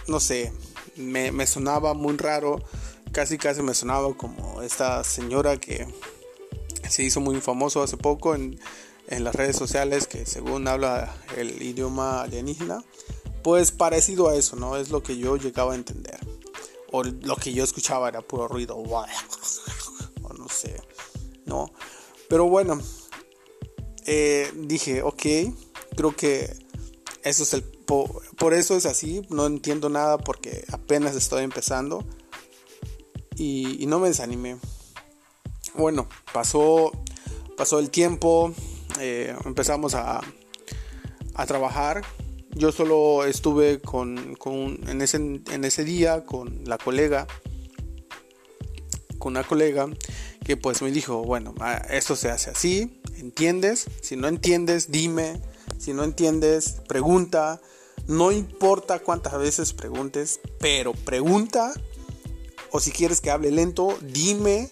no 0.07 0.21
sé, 0.21 0.53
me, 0.97 1.47
sonaba 1.47 1.95
muy 1.95 2.17
raro. 2.17 2.63
Casi 3.13 3.39
casi 3.39 3.63
me 3.63 3.75
sonaba 3.75 4.13
como 4.17 4.63
esta 4.63 5.05
señora 5.05 5.57
que 5.59 5.87
se 6.89 7.03
hizo 7.03 7.21
muy 7.21 7.41
famoso 7.41 7.83
hace 7.83 7.97
poco 7.97 8.35
en, 8.35 8.59
en 9.09 9.25
las 9.25 9.35
redes 9.35 9.57
sociales 9.57 10.07
que 10.07 10.27
según 10.27 10.69
habla 10.69 11.15
el 11.37 11.63
idioma 11.63 12.23
alienígena. 12.23 12.83
Pues 13.43 13.73
parecido 13.73 14.29
a 14.29 14.37
eso, 14.37 14.57
¿no? 14.57 14.77
Es 14.77 14.91
lo 14.91 15.03
que 15.03 15.19
yo 15.19 15.37
llegaba 15.37 15.73
a 15.73 15.77
entender. 15.77 16.19
O 16.91 17.03
lo 17.03 17.37
que 17.37 17.53
yo 17.53 17.65
escuchaba 17.65 18.09
era 18.09 18.23
puro 18.23 18.49
ruido. 18.49 18.77
O 20.23 20.33
no 20.33 20.49
sé, 20.49 20.81
¿no? 21.45 21.71
Pero 22.31 22.49
bueno, 22.49 22.81
eh, 24.07 24.51
dije, 24.57 25.03
ok, 25.03 25.23
creo 25.95 26.17
que 26.17 26.57
eso 27.23 27.43
es 27.43 27.53
el... 27.53 27.63
por 27.63 28.55
eso 28.55 28.75
es 28.75 28.87
así, 28.87 29.21
no 29.29 29.45
entiendo 29.45 29.91
nada 29.91 30.17
porque 30.17 30.65
apenas 30.73 31.15
estoy 31.15 31.45
empezando. 31.45 32.07
Y, 33.37 33.85
no 33.87 33.99
me 33.99 34.09
desanimé. 34.09 34.57
Bueno, 35.77 36.09
pasó, 36.33 36.93
pasó 37.57 37.81
el 37.81 37.91
tiempo, 37.91 38.53
eh, 39.01 39.35
empezamos 39.45 39.95
a, 39.95 40.21
a 41.35 41.47
trabajar. 41.47 42.03
Yo 42.53 42.71
solo 42.71 43.25
estuve 43.25 43.81
con, 43.81 44.39
en, 44.87 45.03
ese, 45.03 45.17
en, 45.17 45.65
ese, 45.65 45.83
día 45.83 46.25
con 46.25 46.63
la 46.65 46.79
colega, 46.79 47.27
con 49.19 49.33
una 49.33 49.43
colega 49.43 49.89
que 50.45 50.57
pues 50.57 50.81
me 50.81 50.93
dijo, 50.93 51.25
bueno, 51.25 51.55
ah, 51.59 51.85
esto 51.91 52.15
se 52.15 52.31
hace 52.31 52.51
así, 52.51 53.01
¿entiendes? 53.17 53.87
Si 54.01 54.15
no 54.15 54.29
entiendes, 54.29 54.93
dime, 54.93 55.41
si 55.77 55.93
no 55.93 56.05
entiendes, 56.05 56.83
pregunta, 56.87 57.61
no 58.07 58.31
importa 58.31 59.01
cuántas 59.01 59.37
veces 59.39 59.73
preguntes, 59.73 60.39
pero 60.61 60.93
pregunta, 60.93 61.73
o 62.71 62.79
si 62.79 62.93
quieres 62.93 63.21
que 63.21 63.33
hable 63.33 63.51
lento, 63.51 63.99
dime, 64.03 64.69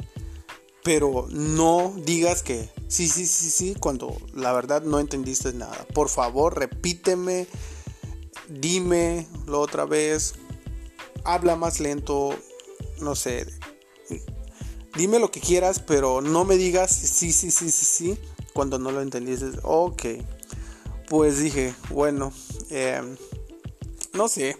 pero 0.83 1.27
no 1.31 1.95
digas 2.05 2.43
que 2.43 2.69
sí, 2.89 3.09
sí, 3.09 3.27
sí, 3.27 3.51
sí, 3.51 3.77
cuando 3.79 4.17
la 4.35 4.53
verdad 4.53 4.83
no 4.83 4.99
entendiste 4.99 5.53
nada. 5.53 5.87
Por 5.95 6.09
favor, 6.09 6.59
repíteme, 6.59 7.47
dime 8.49 9.27
lo 9.47 9.61
otra 9.61 9.85
vez, 9.85 10.35
habla 11.25 11.57
más 11.57 11.81
lento, 11.81 12.35
no 13.01 13.15
sé. 13.15 13.47
Dime 14.97 15.19
lo 15.19 15.31
que 15.31 15.41
quieras, 15.41 15.79
pero 15.79 16.21
no 16.21 16.45
me 16.45 16.57
digas 16.57 16.95
sí, 16.95 17.33
sí, 17.33 17.51
sí, 17.51 17.71
sí, 17.71 17.85
sí, 17.85 18.19
cuando 18.53 18.79
no 18.79 18.91
lo 18.91 19.01
entendiste. 19.01 19.51
Ok, 19.63 20.05
pues 21.09 21.39
dije, 21.39 21.75
bueno, 21.91 22.33
em, 22.71 23.17
no 24.13 24.29
sé, 24.29 24.57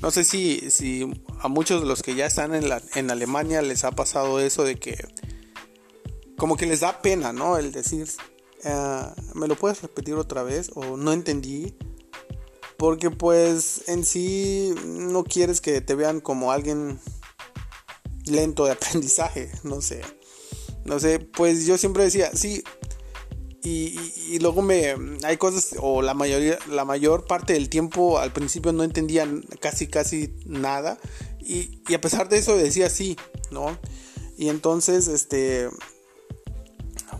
no 0.00 0.10
sé 0.10 0.24
si, 0.24 0.70
si 0.70 1.10
a 1.40 1.48
muchos 1.48 1.82
de 1.82 1.86
los 1.86 2.02
que 2.02 2.14
ya 2.14 2.26
están 2.26 2.54
en, 2.54 2.70
en 2.94 3.10
Alemania 3.10 3.62
les 3.62 3.84
ha 3.84 3.90
pasado 3.90 4.40
eso 4.40 4.62
de 4.62 4.76
que 4.76 4.96
como 6.36 6.56
que 6.56 6.66
les 6.66 6.80
da 6.80 7.00
pena, 7.02 7.32
¿no? 7.32 7.56
El 7.58 7.72
decir, 7.72 8.08
ah, 8.64 9.14
¿me 9.34 9.48
lo 9.48 9.56
puedes 9.56 9.82
repetir 9.82 10.14
otra 10.14 10.42
vez? 10.42 10.70
O 10.74 10.96
no 10.96 11.12
entendí. 11.12 11.74
Porque 12.76 13.10
pues 13.10 13.88
en 13.88 14.04
sí 14.04 14.74
no 14.84 15.24
quieres 15.24 15.60
que 15.60 15.80
te 15.80 15.94
vean 15.94 16.20
como 16.20 16.52
alguien 16.52 17.00
lento 18.26 18.66
de 18.66 18.72
aprendizaje, 18.72 19.50
no 19.62 19.80
sé. 19.80 20.02
No 20.84 21.00
sé, 21.00 21.18
pues 21.18 21.66
yo 21.66 21.78
siempre 21.78 22.04
decía, 22.04 22.30
sí. 22.34 22.62
Y, 23.62 24.38
luego 24.38 24.62
me 24.62 24.94
hay 25.24 25.38
cosas 25.38 25.74
o 25.80 26.00
la 26.00 26.14
mayoría 26.14 26.56
la 26.68 26.84
mayor 26.84 27.24
parte 27.24 27.54
del 27.54 27.68
tiempo 27.68 28.18
al 28.18 28.32
principio 28.32 28.72
no 28.72 28.84
entendía 28.84 29.26
casi 29.60 29.88
casi 29.88 30.36
nada 30.44 30.98
y, 31.40 31.82
y 31.88 31.94
a 31.94 32.00
pesar 32.00 32.28
de 32.28 32.38
eso 32.38 32.56
decía 32.56 32.88
sí, 32.90 33.16
¿no? 33.50 33.76
Y 34.36 34.50
entonces 34.50 35.08
este 35.08 35.68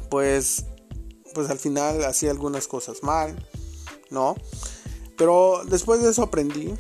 pues 0.09 0.65
pues 1.37 1.51
al 1.51 1.59
final 1.59 2.03
hacía 2.05 2.31
algunas 2.31 2.67
cosas 2.67 3.03
mal, 3.03 3.37
¿no? 4.09 4.37
Pero 5.19 5.61
después 5.69 6.03
de 6.03 6.11
eso 6.11 6.23
aprendí, 6.23 6.73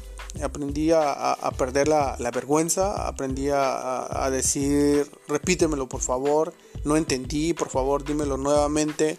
aprendí 0.42 0.92
a, 0.92 1.36
perder 1.58 1.88
la, 1.88 2.16
vergüenza, 2.32 3.06
aprendí 3.06 3.48
a, 3.52 4.28
decir, 4.30 5.10
repítemelo 5.28 5.88
por 5.88 6.00
favor, 6.00 6.54
no 6.84 6.96
entendí, 6.96 7.52
por 7.52 7.68
favor 7.68 8.02
dímelo 8.02 8.38
nuevamente. 8.38 9.18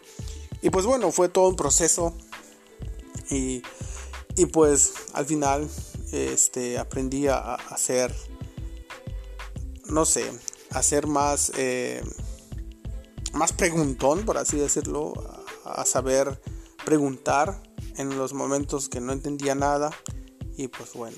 Y 0.63 0.71
pues 0.71 0.87
bueno, 0.87 1.11
fue 1.11 1.29
todo 1.29 1.49
un 1.49 1.55
proceso 1.55 2.15
y, 3.29 3.61
pues 4.53 4.93
al 5.13 5.27
final 5.27 5.69
este, 6.11 6.79
aprendí 6.79 7.27
a, 7.27 7.55
hacer, 7.55 8.11
no 9.85 10.03
sé, 10.05 10.31
a 10.71 10.81
ser 10.81 11.05
más, 11.05 11.51
eh, 11.57 12.03
más 13.33 13.53
preguntón, 13.53 14.25
por 14.25 14.37
así 14.37 14.57
decirlo, 14.57 15.13
a 15.65 15.85
saber 15.85 16.39
preguntar 16.85 17.61
en 17.97 18.17
los 18.17 18.33
momentos 18.33 18.89
que 18.89 19.01
no 19.01 19.11
entendía 19.11 19.55
nada. 19.55 19.91
Y 20.55 20.67
pues 20.67 20.93
bueno. 20.93 21.17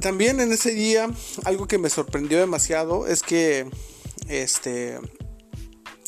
También 0.00 0.40
en 0.40 0.50
ese 0.52 0.72
día 0.72 1.10
algo 1.44 1.66
que 1.66 1.78
me 1.78 1.90
sorprendió 1.90 2.38
demasiado 2.38 3.06
es 3.06 3.22
que 3.22 3.70
este 4.28 4.98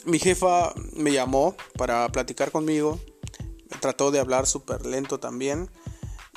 mi 0.05 0.19
jefa 0.19 0.73
me 0.95 1.13
llamó 1.13 1.55
para 1.77 2.11
platicar 2.11 2.51
conmigo, 2.51 2.99
trató 3.81 4.11
de 4.11 4.19
hablar 4.19 4.47
súper 4.47 4.87
lento 4.87 5.21
también. 5.21 5.71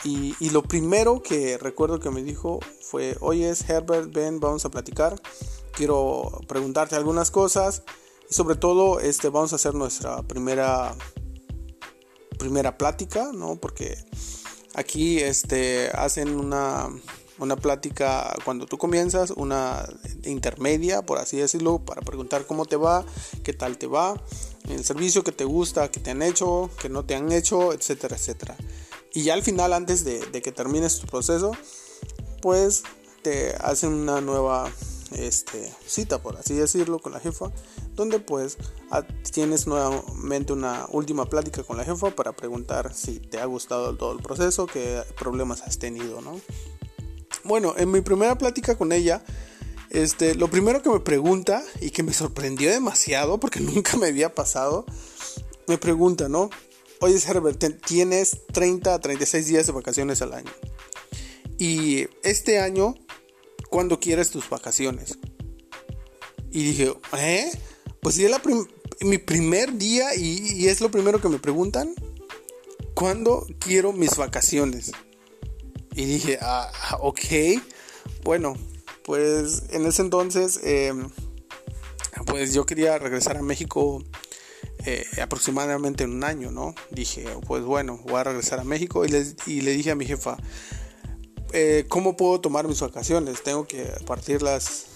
Y, 0.04 0.36
y, 0.40 0.50
lo 0.50 0.62
primero 0.62 1.24
que 1.24 1.58
recuerdo 1.58 2.00
que 2.00 2.12
me 2.12 2.22
dijo 2.22 2.60
fue, 2.82 3.18
oye 3.22 3.52
Herbert, 3.68 4.14
ven, 4.14 4.40
vamos 4.40 4.66
a 4.66 4.70
platicar, 4.70 5.16
quiero 5.76 6.42
preguntarte 6.48 6.96
algunas 6.96 7.32
cosas 7.32 7.84
y 8.30 8.34
sobre 8.34 8.56
todo 8.56 9.00
este, 9.00 9.30
vamos 9.30 9.54
a 9.54 9.58
hacer 9.58 9.76
nuestra 9.76 10.24
primera 10.24 10.96
primera 12.38 12.78
plática, 12.78 13.32
¿no? 13.34 13.56
Porque 13.56 13.98
aquí 14.74 15.20
este, 15.20 15.90
hacen 15.94 16.38
una, 16.40 16.90
una 17.40 17.56
plática 17.56 18.36
cuando 18.44 18.66
tú 18.66 18.78
comienzas, 18.78 19.32
una 19.32 19.88
intermedia, 20.24 21.02
por 21.02 21.18
así 21.18 21.38
decirlo, 21.38 21.80
para 21.80 22.02
preguntar 22.02 22.46
cómo 22.46 22.66
te 22.66 22.76
va, 22.76 23.06
qué 23.44 23.54
tal 23.54 23.78
te 23.78 23.88
va, 23.88 24.22
el 24.70 24.84
servicio 24.84 25.24
que 25.24 25.32
te 25.32 25.46
gusta, 25.46 25.90
que 25.90 26.00
te 26.00 26.12
han 26.12 26.22
hecho, 26.22 26.70
que 26.82 26.90
no 26.90 27.06
te 27.06 27.16
han 27.16 27.32
hecho, 27.32 27.74
etcétera, 27.74 28.16
etcétera. 28.16 28.56
Y 29.14 29.24
ya 29.24 29.34
al 29.34 29.44
final, 29.44 29.74
antes 29.74 30.04
de, 30.04 30.26
de 30.26 30.42
que 30.42 30.52
termines 30.52 31.00
tu 31.00 31.08
proceso, 31.08 31.52
pues 32.42 32.84
te 33.22 33.56
hacen 33.56 33.94
una 33.94 34.22
nueva 34.22 34.72
este, 35.12 35.72
cita, 35.86 36.22
por 36.22 36.38
así 36.38 36.54
decirlo, 36.54 37.00
con 37.00 37.14
la 37.14 37.20
jefa, 37.20 37.52
donde 37.94 38.20
pues 38.20 38.58
tienes 39.32 39.68
nuevamente 39.68 40.54
una 40.54 40.86
última 40.90 41.26
plática 41.26 41.64
con 41.64 41.78
la 41.78 41.86
jefa 41.86 42.12
para 42.12 42.34
preguntar 42.34 42.94
si 42.94 43.20
te 43.20 43.40
ha 43.40 43.46
gustado 43.46 43.96
todo 43.96 44.14
el 44.14 44.22
proceso, 44.22 44.68
qué 44.68 45.04
problemas 45.18 45.62
has 45.62 45.78
tenido, 45.78 46.22
¿no? 46.22 46.40
Bueno, 47.44 47.76
en 47.78 47.92
mi 47.92 48.02
primera 48.02 48.38
plática 48.38 48.78
con 48.78 48.92
ella, 48.92 49.24
este, 49.92 50.36
lo 50.36 50.50
primero 50.50 50.82
que 50.82 50.90
me 50.90 51.00
pregunta 51.00 51.64
y 51.80 51.92
que 51.92 52.04
me 52.04 52.14
sorprendió 52.14 52.72
demasiado 52.72 53.40
porque 53.40 53.60
nunca 53.62 53.98
me 53.98 54.08
había 54.08 54.34
pasado, 54.34 54.86
me 55.68 55.78
pregunta, 55.78 56.28
¿no? 56.30 56.50
Oye, 57.02 57.20
Herbert, 57.28 57.64
tienes 57.86 58.46
30 58.54 58.94
a 58.94 59.00
36 59.00 59.48
días 59.48 59.68
de 59.68 59.74
vacaciones 59.74 60.22
al 60.22 60.34
año. 60.34 60.52
Y 61.58 62.08
este 62.24 62.60
año 62.60 62.96
cuando 63.70 64.00
quieres 64.00 64.30
tus 64.30 64.50
vacaciones. 64.50 65.18
Y 66.52 66.64
dije, 66.64 66.94
¿eh? 67.18 67.52
Pues 68.02 68.16
si 68.16 68.26
es 68.26 68.32
mi 69.02 69.18
primer 69.18 69.78
día 69.78 70.16
y, 70.16 70.68
es 70.68 70.80
lo 70.82 70.90
primero 70.92 71.20
que 71.20 71.30
me 71.30 71.40
preguntan. 71.40 71.94
¿Cuándo 72.94 73.46
quiero 73.60 73.92
mis 73.92 74.16
vacaciones? 74.16 74.92
Y 75.96 76.06
dije, 76.06 76.38
ah, 76.42 76.72
ok. 77.02 77.20
Bueno, 78.24 78.56
pues 79.04 79.64
en 79.72 79.86
ese 79.86 80.02
entonces, 80.02 80.60
em, 80.64 81.10
pues 82.26 82.54
yo 82.54 82.66
quería 82.66 82.98
regresar 82.98 83.38
a 83.38 83.42
México 83.42 84.04
eh, 84.86 85.06
aproximadamente 85.22 86.04
en 86.04 86.12
un 86.12 86.24
año, 86.24 86.52
¿no? 86.52 86.74
Dije, 86.92 87.26
pues 87.48 87.64
bueno, 87.64 88.00
voy 88.04 88.16
a 88.16 88.24
regresar 88.24 88.60
a 88.60 88.64
México 88.64 89.04
y 89.04 89.10
le, 89.10 89.26
y 89.46 89.62
le 89.62 89.72
dije 89.72 89.92
a 89.92 89.96
mi 89.96 90.06
jefa, 90.06 90.38
eh, 91.58 91.86
¿cómo 91.88 92.18
puedo 92.18 92.42
tomar 92.42 92.68
mis 92.68 92.82
vacaciones? 92.82 93.42
Tengo 93.42 93.66
que 93.66 93.86
partirlas, 94.06 94.88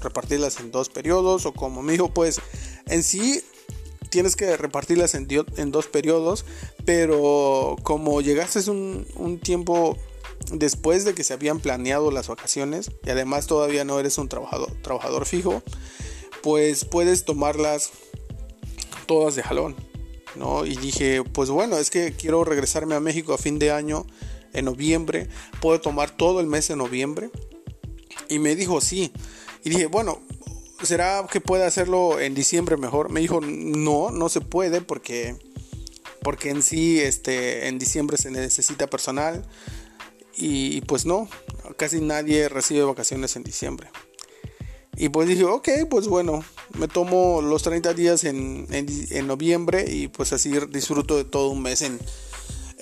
repartirlas 0.00 0.60
en 0.60 0.70
dos 0.70 0.88
periodos 0.88 1.44
o 1.44 1.52
como 1.52 1.82
me 1.82 1.90
dijo, 1.90 2.14
pues 2.14 2.40
en 2.86 3.02
sí 3.02 3.42
tienes 4.10 4.36
que 4.36 4.56
repartirlas 4.56 5.16
en, 5.16 5.26
dos 5.72 5.86
periodos, 5.88 6.44
pero 6.84 7.74
como 7.82 8.20
llegaste 8.20 8.70
un, 8.70 9.04
un 9.16 9.40
tiempo 9.40 9.98
después 10.52 11.04
de 11.04 11.14
que 11.14 11.24
se 11.24 11.32
habían 11.32 11.58
planeado 11.58 12.12
las 12.12 12.28
vacaciones 12.28 12.92
y 13.04 13.10
además 13.10 13.48
todavía 13.48 13.84
no 13.84 13.98
eres 13.98 14.16
un 14.16 14.28
trabajador, 14.28 14.70
trabajador 14.82 15.26
fijo, 15.26 15.64
pues 16.44 16.84
puedes 16.84 17.24
tomarlas 17.24 17.90
todas 19.06 19.34
de 19.34 19.42
jalón, 19.42 19.74
¿no? 20.36 20.64
Y 20.64 20.76
dije, 20.76 21.24
pues 21.24 21.50
bueno, 21.50 21.76
es 21.76 21.90
que 21.90 22.12
quiero 22.12 22.44
regresarme 22.44 22.94
a 22.94 23.00
México 23.00 23.34
a 23.34 23.38
fin 23.38 23.58
de 23.58 23.72
año, 23.72 24.06
en 24.54 24.64
noviembre, 24.64 25.28
puedo 25.60 25.80
tomar 25.80 26.10
todo 26.10 26.40
el 26.40 26.46
mes 26.46 26.68
de 26.68 26.76
noviembre. 26.76 27.30
Y 28.28 28.38
me 28.38 28.56
dijo, 28.56 28.80
sí. 28.80 29.12
Y 29.64 29.70
dije, 29.70 29.86
bueno, 29.86 30.20
¿será 30.82 31.26
que 31.30 31.40
puede 31.40 31.64
hacerlo 31.64 32.20
en 32.20 32.34
diciembre 32.34 32.76
mejor? 32.76 33.10
Me 33.10 33.20
dijo, 33.20 33.40
no, 33.40 34.10
no 34.10 34.28
se 34.28 34.40
puede 34.40 34.80
porque, 34.80 35.36
porque 36.22 36.50
en 36.50 36.62
sí 36.62 37.00
este, 37.00 37.68
en 37.68 37.78
diciembre 37.78 38.16
se 38.16 38.30
necesita 38.30 38.86
personal. 38.86 39.44
Y 40.36 40.80
pues 40.82 41.06
no, 41.06 41.28
casi 41.76 42.00
nadie 42.00 42.48
recibe 42.48 42.82
vacaciones 42.82 43.36
en 43.36 43.44
diciembre. 43.44 43.88
Y 44.96 45.08
pues 45.08 45.28
dije, 45.28 45.44
ok, 45.44 45.68
pues 45.90 46.06
bueno, 46.06 46.44
me 46.78 46.88
tomo 46.88 47.42
los 47.42 47.62
30 47.62 47.94
días 47.94 48.24
en, 48.24 48.66
en, 48.70 49.26
noviembre 49.26 49.84
y 49.88 50.08
pues 50.08 50.32
así 50.32 50.52
disfruto 50.70 51.16
de 51.16 51.24
todo 51.24 51.48
un 51.48 51.62
mes 51.62 51.82
en, 51.82 51.98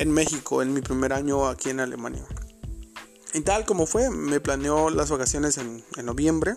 en, 0.03 0.13
México, 0.13 0.63
en 0.63 0.75
mi 0.75 0.81
primer 0.81 1.13
año 1.13 1.49
aquí 1.49 1.71
en 1.71 1.81
Alemania. 1.81 2.25
Y 3.35 3.41
tal 3.41 3.65
como 3.65 3.87
fue, 3.87 4.11
me 4.11 4.41
planeó 4.41 4.91
las 4.91 5.11
vacaciones 5.11 5.57
en, 5.59 5.83
en 5.97 6.07
noviembre 6.07 6.55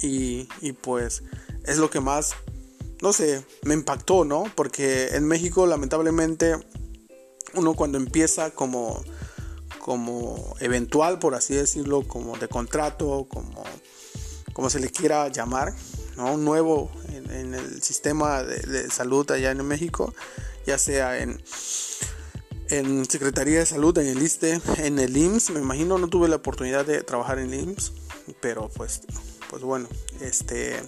y, 0.00 0.48
y, 0.60 0.72
pues 0.72 1.22
es 1.64 1.76
lo 1.76 1.90
que 1.90 2.00
más, 2.00 2.34
no 3.02 3.12
sé, 3.12 3.44
me 3.62 3.74
impactó, 3.74 4.24
¿no? 4.24 4.44
Porque 4.54 5.08
en 5.08 5.26
México 5.26 5.66
lamentablemente 5.66 6.56
uno 7.54 7.74
cuando 7.74 7.98
empieza 7.98 8.50
como 8.50 9.02
como 9.80 10.54
eventual, 10.60 11.18
por 11.18 11.34
así 11.34 11.54
decirlo, 11.54 12.06
como 12.06 12.36
de 12.36 12.46
contrato, 12.46 13.26
como, 13.28 13.64
como 14.52 14.70
se 14.70 14.78
le 14.78 14.90
quiera 14.90 15.28
llamar, 15.28 15.74
¿no? 16.16 16.36
nuevo 16.36 16.90
en, 17.08 17.54
el 17.54 17.82
sistema 17.82 18.44
de, 18.44 18.88
salud 18.90 19.28
allá 19.30 19.50
en 19.50 19.66
México, 19.66 20.14
ya 20.66 20.78
sea 20.78 21.18
en, 21.18 21.42
en 22.70 23.04
Secretaría 23.04 23.58
de 23.58 23.66
Salud, 23.66 23.96
en 23.98 24.06
el 24.06 24.22
ISTE, 24.22 24.60
en 24.78 24.98
el 24.98 25.16
IMSS, 25.16 25.50
me 25.50 25.60
imagino, 25.60 25.98
no 25.98 26.08
tuve 26.08 26.28
la 26.28 26.36
oportunidad 26.36 26.86
de 26.86 27.02
trabajar 27.02 27.38
en 27.38 27.52
el 27.52 27.60
IMSS, 27.60 27.92
pero 28.40 28.68
pues, 28.68 29.02
pues 29.48 29.62
bueno, 29.62 29.88
este, 30.20 30.80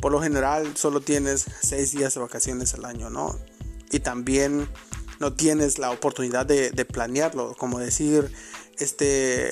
por 0.00 0.12
lo 0.12 0.20
general 0.20 0.76
solo 0.76 1.00
tienes 1.00 1.46
seis 1.62 1.92
días 1.92 2.14
de 2.14 2.20
vacaciones 2.20 2.74
al 2.74 2.84
año, 2.84 3.10
¿no? 3.10 3.38
Y 3.92 4.00
también 4.00 4.68
no 5.20 5.32
tienes 5.34 5.78
la 5.78 5.90
oportunidad 5.90 6.46
de, 6.46 6.84
planearlo, 6.84 7.54
como 7.56 7.78
decir, 7.78 8.32
este, 8.78 9.50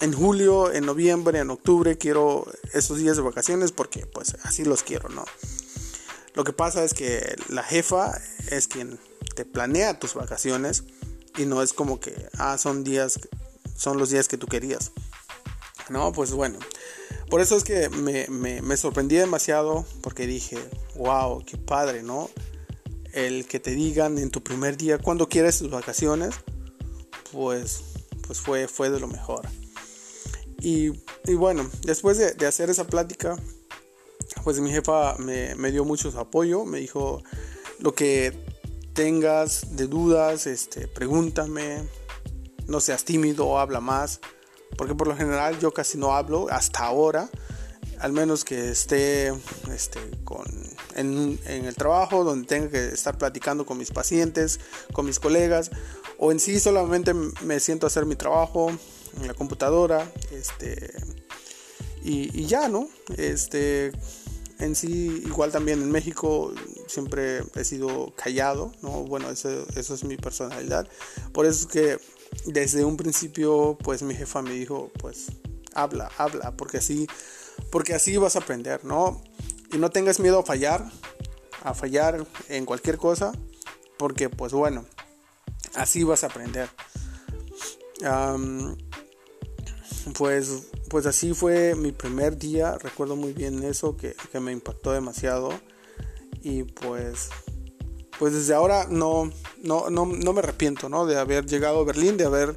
en 0.00 0.12
julio, 0.12 0.72
en 0.72 0.86
noviembre, 0.86 1.40
en 1.40 1.50
octubre 1.50 1.98
quiero 1.98 2.46
esos 2.72 2.98
días 2.98 3.16
de 3.16 3.22
vacaciones 3.22 3.72
porque 3.72 4.06
pues 4.06 4.36
así 4.44 4.64
los 4.64 4.82
quiero, 4.82 5.08
¿no? 5.08 5.24
Lo 6.34 6.44
que 6.44 6.52
pasa 6.52 6.84
es 6.84 6.94
que 6.94 7.34
la 7.48 7.62
jefa 7.62 8.12
es 8.50 8.68
quien 8.68 8.98
te 9.34 9.44
planea 9.44 9.98
tus 9.98 10.14
vacaciones 10.14 10.84
y 11.36 11.46
no 11.46 11.62
es 11.62 11.72
como 11.72 12.00
que, 12.00 12.28
ah, 12.38 12.58
son 12.58 12.84
días, 12.84 13.20
son 13.76 13.98
los 13.98 14.10
días 14.10 14.28
que 14.28 14.38
tú 14.38 14.46
querías. 14.46 14.92
No, 15.88 16.12
pues 16.12 16.32
bueno. 16.32 16.58
Por 17.30 17.40
eso 17.40 17.56
es 17.56 17.64
que 17.64 17.88
me, 17.88 18.28
me, 18.28 18.76
sorprendí 18.76 19.16
demasiado 19.16 19.84
porque 20.00 20.26
dije, 20.26 20.58
wow, 20.94 21.44
qué 21.44 21.56
padre, 21.56 22.02
¿no? 22.02 22.30
el 23.16 23.46
que 23.46 23.58
te 23.58 23.70
digan 23.70 24.18
en 24.18 24.30
tu 24.30 24.42
primer 24.42 24.76
día 24.76 24.98
cuando 24.98 25.28
quieres 25.28 25.58
tus 25.58 25.70
vacaciones, 25.70 26.34
pues, 27.32 27.82
pues 28.26 28.40
fue, 28.40 28.68
fue 28.68 28.90
de 28.90 29.00
lo 29.00 29.08
mejor. 29.08 29.48
Y, 30.60 30.90
bueno, 31.34 31.68
después 31.82 32.18
de, 32.18 32.46
hacer 32.46 32.68
esa 32.68 32.86
plática, 32.86 33.36
pues 34.44 34.60
mi 34.60 34.70
jefa 34.70 35.16
me, 35.16 35.54
me, 35.54 35.70
dio 35.70 35.84
mucho 35.84 36.08
apoyo, 36.18 36.64
me 36.66 36.78
dijo 36.78 37.22
lo 37.78 37.94
que 37.94 38.32
tengas 38.96 39.76
de 39.76 39.86
dudas, 39.86 40.46
este, 40.46 40.88
pregúntame, 40.88 41.86
no 42.66 42.80
seas 42.80 43.04
tímido, 43.04 43.58
habla 43.58 43.80
más, 43.80 44.20
porque 44.78 44.94
por 44.94 45.06
lo 45.06 45.14
general 45.14 45.60
yo 45.60 45.72
casi 45.72 45.98
no 45.98 46.14
hablo 46.14 46.48
hasta 46.50 46.80
ahora. 46.80 47.28
Al 47.98 48.12
menos 48.12 48.44
que 48.44 48.70
esté 48.70 49.32
este, 49.72 50.00
con, 50.24 50.46
en, 50.94 51.38
el 51.46 51.74
trabajo, 51.74 52.24
donde 52.24 52.46
tenga 52.46 52.70
que 52.70 52.88
estar 52.88 53.18
platicando 53.18 53.66
con 53.66 53.76
mis 53.76 53.90
pacientes, 53.90 54.60
con 54.92 55.04
mis 55.04 55.20
colegas, 55.20 55.70
o 56.18 56.32
en 56.32 56.40
sí 56.40 56.58
solamente 56.58 57.12
me 57.14 57.60
siento 57.60 57.86
a 57.86 57.88
hacer 57.88 58.06
mi 58.06 58.16
trabajo 58.16 58.70
en 59.20 59.26
la 59.26 59.34
computadora, 59.34 60.10
este, 60.32 60.90
y, 62.02 62.46
ya, 62.46 62.68
¿no? 62.68 62.88
Este, 63.18 63.92
en 64.58 64.74
sí, 64.74 65.22
igual 65.26 65.52
también 65.52 65.82
en 65.82 65.90
México 65.90 66.54
siempre 66.86 67.42
he 67.54 67.64
sido 67.64 68.12
callado, 68.16 68.72
¿no? 68.82 69.04
Bueno, 69.04 69.30
eso, 69.30 69.66
es 69.74 70.04
mi 70.04 70.16
personalidad. 70.16 70.88
Por 71.32 71.46
eso 71.46 71.60
es 71.60 71.66
que 71.66 71.98
desde 72.46 72.84
un 72.84 72.96
principio, 72.96 73.76
pues 73.82 74.02
mi 74.02 74.14
jefa 74.14 74.42
me 74.42 74.52
dijo, 74.52 74.90
pues 74.98 75.32
habla, 75.74 76.10
habla, 76.18 76.56
porque 76.56 76.78
así 76.78 77.06
porque 77.70 77.94
así 77.94 78.16
vas 78.16 78.36
a 78.36 78.40
aprender, 78.40 78.84
¿no? 78.84 79.22
Y 79.72 79.78
no 79.78 79.90
tengas 79.90 80.20
miedo 80.20 80.38
a 80.38 80.42
fallar, 80.42 80.84
a 81.62 81.74
fallar 81.74 82.26
en 82.48 82.66
cualquier 82.66 82.98
cosa, 82.98 83.32
porque 83.98 84.28
pues 84.28 84.52
bueno, 84.52 84.84
así 85.74 86.04
vas 86.04 86.24
a 86.24 86.28
aprender. 86.28 86.68
pues, 90.16 90.68
pues 90.88 91.06
así 91.06 91.34
fue 91.34 91.74
mi 91.74 91.92
primer 91.92 92.36
día, 92.36 92.76
recuerdo 92.78 93.16
muy 93.16 93.32
bien 93.32 93.62
eso, 93.64 93.96
que 93.96 94.14
me 94.40 94.52
impactó 94.52 94.92
demasiado. 94.92 95.50
Y 96.46 96.62
pues 96.62 97.28
pues 98.20 98.32
desde 98.32 98.54
ahora 98.54 98.86
no, 98.88 99.32
no, 99.64 99.90
no, 99.90 100.06
no, 100.06 100.32
me 100.32 100.38
arrepiento 100.38 100.88
¿no? 100.88 101.04
de 101.06 101.18
haber 101.18 101.44
llegado 101.44 101.80
a 101.80 101.84
Berlín, 101.84 102.16
de 102.16 102.24
haber 102.24 102.54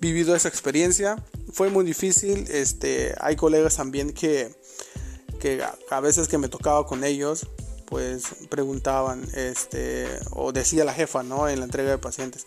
vivido 0.00 0.36
esa 0.36 0.48
experiencia. 0.48 1.16
Fue 1.52 1.68
muy 1.68 1.84
difícil, 1.84 2.46
este, 2.48 3.14
hay 3.20 3.34
colegas 3.34 3.76
también 3.76 4.12
que, 4.12 4.54
que 5.40 5.60
a 5.90 6.00
veces 6.00 6.28
que 6.28 6.38
me 6.38 6.48
tocaba 6.48 6.86
con 6.86 7.02
ellos, 7.02 7.48
pues 7.86 8.26
preguntaban, 8.48 9.26
este, 9.34 10.06
o 10.30 10.52
decía 10.52 10.84
la 10.84 10.94
jefa, 10.94 11.24
¿no? 11.24 11.48
En 11.48 11.58
la 11.58 11.64
entrega 11.64 11.90
de 11.90 11.98
pacientes, 11.98 12.46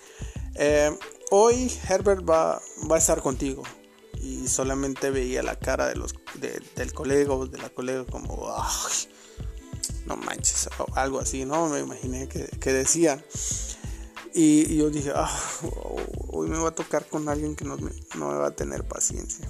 eh, 0.56 0.98
hoy 1.30 1.72
Herbert 1.90 2.28
va, 2.28 2.62
va 2.90 2.96
a 2.96 3.00
estar 3.00 3.22
contigo. 3.22 3.64
Y 4.22 4.48
solamente 4.48 5.12
veía 5.12 5.44
la 5.44 5.60
cara 5.60 5.88
de 5.88 5.96
los, 5.96 6.16
del 6.76 6.94
colega 6.94 7.34
o 7.34 7.46
de 7.46 7.58
la 7.60 7.70
colega 7.70 8.06
como, 8.06 8.48
no 10.06 10.18
manches, 10.18 10.70
algo 10.94 11.20
así, 11.20 11.46
¿no? 11.46 11.68
Me 11.70 11.80
imaginé 11.80 12.28
que, 12.28 12.46
que 12.60 12.74
decían. 12.74 13.24
Y, 14.34 14.76
yo 14.76 14.90
dije, 14.90 15.14
ah, 15.16 15.32
hoy 16.28 16.50
me 16.50 16.58
va 16.58 16.70
a 16.70 16.76
tocar 16.76 17.08
con 17.08 17.30
alguien 17.30 17.56
que 17.56 17.64
no 17.64 17.78
no 17.78 18.30
me 18.32 18.38
va 18.38 18.48
a 18.48 18.56
tener 18.56 18.84
paciencia. 18.84 19.48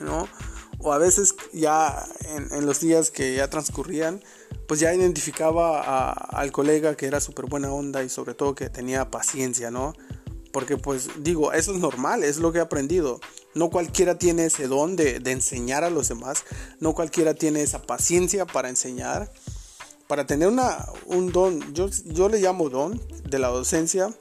¿No? 0.00 0.26
O 0.78 0.92
a 0.92 0.98
veces 0.98 1.34
ya 1.52 2.06
en, 2.28 2.64
los 2.64 2.80
días 2.80 3.10
que 3.10 3.34
ya 3.34 3.50
transcurrían, 3.50 4.22
pues 4.66 4.80
ya 4.80 4.94
identificaba 4.94 6.12
al 6.12 6.52
colega 6.52 6.96
que 6.96 7.06
era 7.06 7.20
súper 7.20 7.46
buena 7.46 7.70
onda 7.72 8.02
y 8.04 8.08
sobre 8.08 8.34
todo 8.34 8.54
que 8.54 8.70
tenía 8.70 9.10
paciencia, 9.10 9.70
¿no? 9.70 9.92
Porque 10.52 10.76
pues 10.76 11.10
digo, 11.18 11.52
eso 11.52 11.72
es 11.72 11.78
normal, 11.78 12.22
es 12.22 12.38
lo 12.38 12.52
que 12.52 12.58
he 12.58 12.62
aprendido. 12.62 13.20
No 13.58 13.70
cualquiera 13.70 14.16
tiene 14.16 14.44
ese 14.44 14.68
don 14.68 14.94
de, 14.94 15.20
enseñar 15.26 15.82
a 15.82 15.90
los 15.90 16.08
demás, 16.08 16.44
no 16.78 16.94
cualquiera 16.94 17.34
tiene 17.34 17.60
esa 17.60 17.82
paciencia 17.82 18.46
para 18.46 18.68
enseñar 18.68 19.32
para 20.06 20.26
tener 20.28 20.46
una, 20.46 20.86
un 21.06 21.32
don, 21.32 21.74
yo, 21.74 21.88
yo 22.04 22.28
le 22.28 22.40
llamo 22.40 22.70
don 22.70 23.02
de 23.24 23.40
la 23.40 23.48
docencia, 23.48 24.14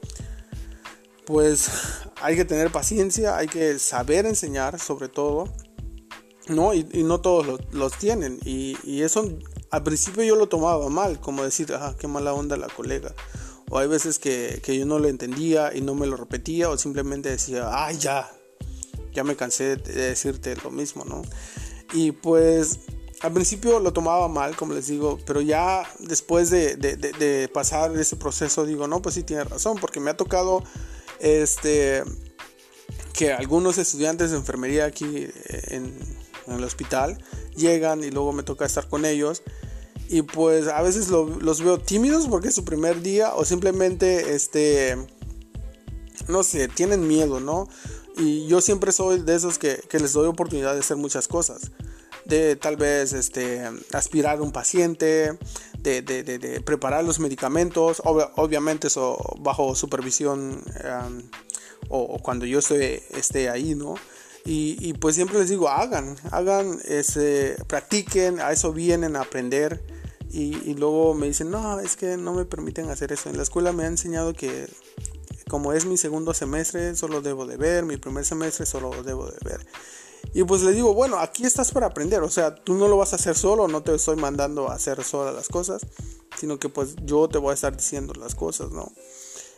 pues 1.23 1.69
hay 2.19 2.35
que 2.35 2.45
tener 2.45 2.71
paciencia, 2.71 3.37
hay 3.37 3.47
que 3.47 3.77
saber 3.77 4.25
enseñar 4.25 4.79
sobre 4.79 5.07
todo, 5.07 5.53
¿no? 6.47 6.73
Y, 6.73 6.83
no 7.03 7.21
todos 7.21 7.59
los, 7.71 7.93
tienen. 7.99 8.39
Y, 8.43 9.03
eso 9.03 9.37
al 9.69 9.83
principio 9.83 10.23
yo 10.23 10.35
lo 10.35 10.49
tomaba 10.49 10.89
mal, 10.89 11.19
como 11.19 11.43
decir, 11.43 11.71
ah, 11.75 11.95
qué 11.99 12.07
mala 12.07 12.33
onda 12.33 12.57
la 12.57 12.69
colega. 12.69 13.13
O 13.69 13.77
hay 13.77 13.87
veces 13.87 14.17
que, 14.17 14.61
que 14.63 14.75
yo 14.75 14.87
no 14.87 14.97
lo 14.97 15.07
entendía 15.07 15.75
y 15.75 15.81
no 15.81 15.93
me 15.93 16.07
lo 16.07 16.17
repetía 16.17 16.69
o 16.71 16.77
simplemente 16.77 17.29
decía, 17.29 17.69
ay, 17.71 17.97
ya, 17.97 18.29
ya 19.17 19.23
me 19.23 19.35
cansé 19.35 19.77
de 19.77 19.93
decirte 20.09 20.55
lo 20.63 20.69
mismo, 20.69 21.03
¿no? 21.03 21.23
Y 21.91 22.11
pues 22.11 22.81
al 23.21 23.33
principio 23.33 23.79
lo 23.79 23.91
tomaba 23.91 24.27
mal, 24.27 24.55
como 24.55 24.75
les 24.75 24.85
digo, 24.85 25.17
pero 25.25 25.41
ya 25.41 25.89
después 25.97 26.51
de, 26.51 26.75
de, 26.75 26.95
de, 26.95 27.49
pasar 27.51 27.97
ese 27.97 28.15
proceso 28.15 28.63
digo, 28.63 28.87
no, 28.87 29.01
pues 29.01 29.15
sí 29.15 29.23
tiene 29.23 29.43
razón, 29.43 29.79
porque 29.81 29.99
me 29.99 30.11
ha 30.11 30.17
tocado 30.17 30.63
este 31.19 32.03
que 33.13 33.33
algunos 33.33 33.79
estudiantes 33.79 34.29
de 34.29 34.37
enfermería 34.37 34.85
aquí 34.85 35.27
en, 35.69 35.97
en 36.45 36.53
el 36.53 36.63
hospital 36.63 37.17
llegan 37.55 38.03
y 38.03 38.11
luego 38.11 38.33
me 38.33 38.43
toca 38.43 38.65
estar 38.65 38.87
con 38.87 39.03
ellos 39.03 39.41
y 40.09 40.21
pues 40.21 40.67
a 40.67 40.83
veces 40.83 41.09
los 41.09 41.63
veo 41.63 41.79
tímidos 41.79 42.27
porque 42.27 42.49
es 42.49 42.55
su 42.55 42.63
primer 42.63 43.01
día 43.01 43.33
o 43.33 43.45
simplemente 43.45 44.35
este 44.35 44.95
no 46.27 46.43
sé, 46.43 46.67
tienen 46.67 47.07
miedo, 47.07 47.39
¿no? 47.39 47.67
Y 48.17 48.47
yo 48.47 48.61
siempre 48.61 48.91
soy 48.91 49.19
de 49.19 49.35
esos 49.35 49.57
que, 49.57 49.81
que 49.89 49.99
les 49.99 50.13
doy 50.13 50.27
oportunidad 50.27 50.73
de 50.73 50.79
hacer 50.79 50.97
muchas 50.97 51.27
cosas 51.27 51.71
de 52.27 52.55
tal 52.55 52.75
vez 52.75 53.13
este, 53.13 53.63
aspirar 53.93 54.39
a 54.39 54.41
un 54.41 54.51
paciente, 54.51 55.37
de, 55.79 56.01
de, 56.01 56.23
de, 56.23 56.61
preparar 56.61 57.03
los 57.05 57.19
medicamentos, 57.19 58.01
obviamente 58.03 58.87
eso 58.87 59.17
bajo 59.39 59.73
supervisión 59.75 60.61
o, 61.87 62.19
cuando 62.19 62.45
yo 62.45 62.59
esté, 62.59 63.03
esté 63.17 63.49
ahí, 63.49 63.73
¿no? 63.75 63.95
Y, 64.43 64.77
y, 64.79 64.93
pues 64.93 65.15
siempre 65.15 65.39
les 65.39 65.49
digo, 65.49 65.69
hagan, 65.69 66.15
hagan, 66.31 66.79
ese, 66.85 67.57
practiquen, 67.67 68.39
a 68.39 68.51
eso 68.51 68.71
vienen 68.71 69.15
a 69.17 69.21
aprender. 69.21 69.83
Y, 70.31 70.57
y, 70.69 70.73
luego 70.73 71.13
me 71.13 71.27
dicen, 71.27 71.51
no, 71.51 71.81
es 71.81 71.97
que 71.97 72.15
no 72.15 72.33
me 72.33 72.45
permiten 72.45 72.89
hacer 72.89 73.11
eso. 73.11 73.29
En 73.29 73.35
la 73.35 73.43
escuela 73.43 73.73
me 73.73 73.83
han 73.83 73.93
enseñado 73.93 74.33
que 74.33 74.67
como 75.49 75.73
es 75.73 75.85
mi 75.85 75.97
segundo 75.97 76.33
semestre, 76.33 76.95
solo 76.95 77.21
debo 77.21 77.45
de 77.45 77.57
ver, 77.57 77.85
mi 77.85 77.97
primer 77.97 78.25
semestre 78.25 78.65
solo 78.65 78.91
debo 79.03 79.27
de 79.27 79.37
ver. 79.43 79.65
Y 80.33 80.43
pues 80.43 80.61
le 80.61 80.71
digo, 80.71 80.93
bueno, 80.93 81.17
aquí 81.19 81.45
estás 81.45 81.71
para 81.71 81.87
aprender, 81.87 82.21
o 82.21 82.29
sea, 82.29 82.55
tú 82.55 82.75
no 82.75 82.87
lo 82.87 82.97
vas 82.97 83.13
a 83.13 83.15
hacer 83.15 83.35
solo, 83.35 83.67
no 83.67 83.81
te 83.81 83.95
estoy 83.95 84.17
mandando 84.17 84.69
a 84.69 84.75
hacer 84.75 85.03
sola 85.03 85.31
las 85.31 85.47
cosas, 85.47 85.81
sino 86.37 86.59
que 86.59 86.69
pues 86.69 86.95
yo 87.03 87.27
te 87.27 87.37
voy 87.37 87.51
a 87.51 87.53
estar 87.53 87.75
diciendo 87.75 88.13
las 88.13 88.35
cosas, 88.35 88.71
¿no? 88.71 88.91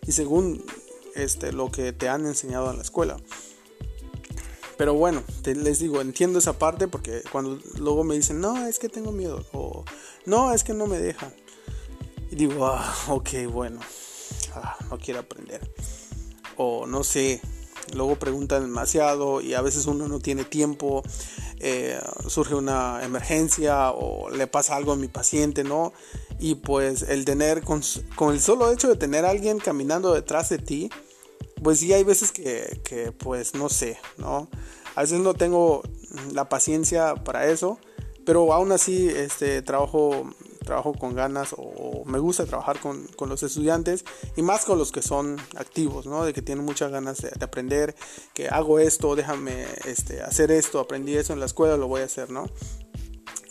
Y 0.05 0.11
según 0.11 0.63
este, 1.15 1.51
lo 1.51 1.71
que 1.71 1.91
te 1.91 2.07
han 2.07 2.25
enseñado 2.25 2.69
en 2.69 2.77
la 2.77 2.83
escuela. 2.83 3.17
Pero 4.77 4.93
bueno, 4.93 5.23
les 5.43 5.79
digo, 5.79 5.99
entiendo 5.99 6.39
esa 6.39 6.57
parte 6.57 6.87
porque 6.87 7.21
cuando 7.31 7.59
luego 7.79 8.05
me 8.05 8.15
dicen, 8.15 8.39
no, 8.39 8.65
es 8.65 8.79
que 8.79 8.87
tengo 8.87 9.11
miedo, 9.11 9.45
o 9.51 9.83
no, 10.25 10.53
es 10.53 10.63
que 10.63 10.73
no 10.73 10.87
me 10.87 10.99
dejan. 10.99 11.33
Y 12.31 12.35
digo, 12.35 12.65
ah, 12.65 12.95
ok, 13.09 13.29
bueno, 13.51 13.81
ah, 14.55 14.77
no 14.89 14.97
quiero 14.97 15.19
aprender. 15.19 15.61
O 16.57 16.85
no 16.87 17.03
sé, 17.03 17.41
luego 17.93 18.17
preguntan 18.17 18.63
demasiado 18.63 19.41
y 19.41 19.53
a 19.53 19.61
veces 19.61 19.85
uno 19.85 20.07
no 20.07 20.19
tiene 20.19 20.43
tiempo, 20.43 21.03
eh, 21.59 21.99
surge 22.27 22.55
una 22.55 23.03
emergencia 23.03 23.91
o 23.91 24.29
le 24.29 24.47
pasa 24.47 24.75
algo 24.75 24.93
a 24.93 24.95
mi 24.95 25.07
paciente, 25.07 25.63
¿no? 25.63 25.93
Y 26.39 26.55
pues 26.55 27.03
el 27.03 27.25
tener, 27.25 27.63
con, 27.63 27.81
el 28.31 28.39
solo 28.41 28.71
hecho 28.71 28.87
de 28.87 28.95
tener 28.95 29.25
a 29.25 29.29
alguien 29.29 29.59
caminando 29.59 30.13
detrás 30.13 30.49
de 30.49 30.57
ti, 30.57 30.89
pues 31.61 31.79
sí 31.79 31.93
hay 31.93 32.03
veces 32.03 32.31
que, 32.31 32.79
que 32.83 33.11
pues 33.11 33.53
no 33.55 33.69
sé, 33.69 33.97
¿no? 34.17 34.49
A 34.95 35.01
veces 35.01 35.19
no 35.19 35.33
tengo 35.33 35.83
la 36.33 36.49
paciencia 36.49 37.15
para 37.15 37.47
eso, 37.47 37.79
pero 38.25 38.53
aún 38.53 38.71
así 38.71 39.07
este 39.07 39.61
trabajo 39.61 40.29
trabajo 40.69 40.93
con 40.93 41.15
ganas 41.15 41.55
o, 41.57 42.03
me 42.05 42.19
gusta 42.19 42.45
trabajar 42.45 42.79
con, 42.79 43.07
con, 43.15 43.27
los 43.27 43.41
estudiantes 43.41 44.05
y 44.35 44.43
más 44.43 44.65
con 44.65 44.77
los 44.77 44.91
que 44.91 45.01
son 45.01 45.37
activos, 45.57 46.05
¿no? 46.05 46.23
De 46.23 46.31
que 46.31 46.43
tienen 46.43 46.63
muchas 46.63 46.91
ganas 46.91 47.17
de, 47.17 47.31
aprender, 47.43 47.95
que 48.35 48.49
hago 48.49 48.77
esto, 48.77 49.15
déjame 49.15 49.65
este, 49.85 50.21
hacer 50.21 50.51
esto, 50.51 50.79
aprendí 50.79 51.15
eso 51.15 51.33
en 51.33 51.39
la 51.39 51.47
escuela, 51.47 51.75
lo 51.75 51.87
voy 51.87 52.01
a 52.01 52.05
hacer, 52.05 52.29
¿no? 52.29 52.45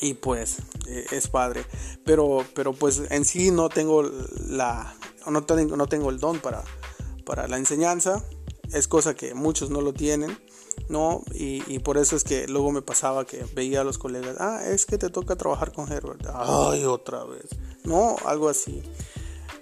Y 0.00 0.14
pues 0.14 0.58
eh, 0.86 1.06
es 1.10 1.26
padre, 1.26 1.64
pero, 2.04 2.44
pero 2.54 2.72
pues 2.72 3.02
en 3.10 3.24
sí 3.24 3.50
no 3.50 3.68
tengo 3.68 4.04
la, 4.48 4.94
no 5.26 5.42
tengo, 5.44 5.76
no 5.76 5.88
tengo 5.88 6.10
el 6.10 6.20
don 6.20 6.38
para, 6.38 6.62
para 7.26 7.48
la 7.48 7.56
enseñanza, 7.56 8.24
es 8.72 8.86
cosa 8.86 9.14
que 9.14 9.34
muchos 9.34 9.70
no 9.70 9.80
lo 9.80 9.92
tienen 9.92 10.38
¿no? 10.88 11.22
Y, 11.34 11.78
por 11.80 11.98
eso 11.98 12.16
es 12.16 12.24
que 12.24 12.48
luego 12.48 12.72
me 12.72 12.82
pasaba 12.82 13.26
que 13.26 13.44
veía 13.54 13.82
a 13.82 13.84
los 13.84 13.98
colegas, 13.98 14.36
ah, 14.40 14.62
es 14.66 14.86
que 14.86 14.98
te 14.98 15.10
toca 15.10 15.36
trabajar 15.36 15.72
con 15.72 15.90
Herbert, 15.90 16.26
ay, 16.32 16.84
otra 16.84 17.24
vez, 17.24 17.46
¿no? 17.84 18.16
Algo 18.24 18.48
así. 18.48 18.82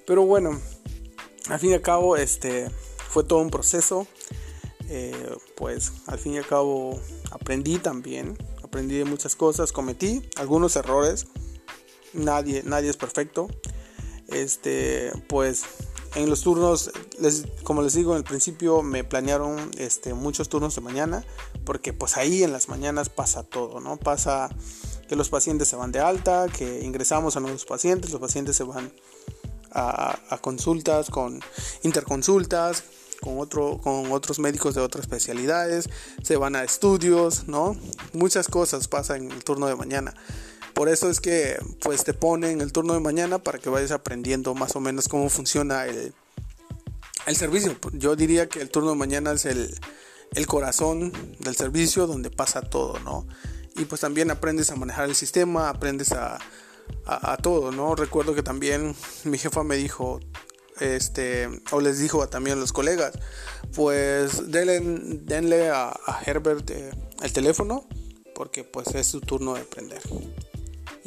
Pero 0.07 0.25
bueno, 0.25 0.61
al 1.49 1.59
fin 1.59 1.71
y 1.71 1.75
al 1.75 1.83
cabo, 1.83 2.17
este, 2.17 2.71
fue 3.09 3.25
todo 3.25 3.41
un 3.41 3.51
proceso, 3.51 4.07
eh, 4.89 5.37
pues 5.57 5.93
al 6.07 6.19
fin 6.19 6.35
y 6.35 6.39
al 6.39 6.47
cabo 6.47 7.01
aprendí 7.31 7.79
también, 7.79 8.39
aprendí 8.62 8.97
de 8.97 9.05
muchas 9.05 9.35
cosas, 9.35 9.73
cometí 9.73 10.29
algunos 10.37 10.77
errores, 10.77 11.27
nadie, 12.12 12.62
nadie 12.65 12.91
es 12.91 12.97
perfecto, 12.97 13.49
este, 14.29 15.11
pues 15.29 15.65
en 16.17 16.31
los 16.31 16.41
turnos, 16.41 16.91
como 17.63 17.83
les 17.83 17.93
digo 17.93 18.13
en 18.13 18.19
el 18.19 18.25
principio, 18.25 18.83
me 18.83 19.05
planearon 19.05 19.71
este, 19.77 20.15
muchos 20.15 20.49
turnos 20.49 20.75
de 20.75 20.81
mañana, 20.81 21.25
porque 21.65 21.93
pues 21.93 22.17
ahí 22.17 22.43
en 22.43 22.53
las 22.53 22.69
mañanas 22.71 23.11
pasa 23.11 23.43
todo, 23.43 23.81
¿no? 23.81 23.99
Pasa 23.99 24.49
que 25.09 25.15
los 25.15 25.29
pacientes 25.29 25.69
se 25.69 25.77
van 25.77 25.93
de 25.93 26.01
alta, 26.01 26.47
que 26.49 26.83
ingresamos 26.83 27.37
a 27.37 27.41
nuevos 27.41 27.67
pacientes, 27.67 28.11
los 28.11 28.21
pacientes 28.21 28.57
se 28.57 28.65
van 28.65 28.91
a, 29.73 30.39
consultas, 30.41 31.11
con 31.11 31.41
interconsultas, 31.83 32.85
con, 33.21 33.39
otro, 33.39 33.79
con 33.83 34.11
otros 34.11 34.39
médicos 34.39 34.75
de 34.75 34.81
otras 34.81 35.05
especialidades, 35.05 35.91
se 36.23 36.37
van 36.39 36.57
a 36.57 36.65
estudios, 36.65 37.47
¿no? 37.47 37.77
Muchas 38.15 38.49
cosas 38.49 38.89
pasan 38.89 39.25
en 39.25 39.33
el 39.33 39.45
turno 39.45 39.67
de 39.67 39.77
mañana. 39.77 40.15
Por 40.77 40.91
eso 40.91 41.09
es 41.09 41.23
que 41.23 41.57
pues 41.81 42.05
te 42.05 42.12
ponen 42.12 42.61
el 42.61 42.71
turno 42.71 42.93
de 42.93 43.01
mañana 43.01 43.39
para 43.39 43.59
que 43.59 43.71
vayas 43.71 43.93
aprendiendo 43.93 44.55
más 44.55 44.77
o 44.77 44.81
menos 44.81 45.09
cómo 45.09 45.31
funciona 45.31 45.87
el, 45.87 46.12
el 47.25 47.35
servicio. 47.35 47.75
Yo 47.95 48.15
diría 48.15 48.47
que 48.51 48.61
el 48.61 48.69
turno 48.69 48.91
de 48.91 48.97
mañana 48.97 49.33
es 49.33 49.47
el, 49.47 49.75
el 50.35 50.47
corazón 50.47 51.15
del 51.39 51.57
servicio 51.57 52.07
donde 52.07 52.31
pasa 52.31 52.61
todo, 52.61 52.99
¿no? 53.01 53.27
Y 53.77 53.87
pues 53.87 54.03
también 54.03 54.31
aprendes 54.31 54.71
a 54.71 54.77
manejar 54.77 55.09
el 55.09 55.15
sistema, 55.15 55.71
aprendes 55.71 56.12
a, 56.12 56.41
a, 57.07 57.39
todo, 57.39 57.73
¿no? 57.73 57.95
Recuerdo 57.95 58.35
que 58.35 58.43
también 58.43 58.95
mi 59.25 59.39
jefa 59.39 59.65
me 59.65 59.77
dijo, 59.77 60.21
este, 60.79 61.49
o 61.71 61.81
les 61.81 62.01
dijo 62.01 62.29
también 62.29 62.59
a 62.59 62.61
los 62.61 62.75
colegas, 62.75 63.15
pues 63.75 64.51
denle, 64.51 64.81
denle 65.23 65.71
a, 65.71 65.99
Herbert 66.27 66.69
eh, 66.69 66.91
el 67.23 67.33
teléfono, 67.33 67.89
porque 68.35 68.62
pues 68.62 68.89
es 68.89 69.07
su 69.07 69.23
turno 69.23 69.55
de 69.55 69.62
aprender 69.62 70.03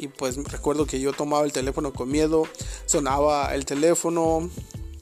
y 0.00 0.08
pues 0.08 0.36
recuerdo 0.36 0.86
que 0.86 0.98
yo 0.98 1.12
tomaba 1.12 1.44
el 1.44 1.52
teléfono 1.52 1.92
con 1.92 2.10
miedo, 2.10 2.44
sonaba 2.86 3.54
el 3.54 3.66
teléfono 3.66 4.48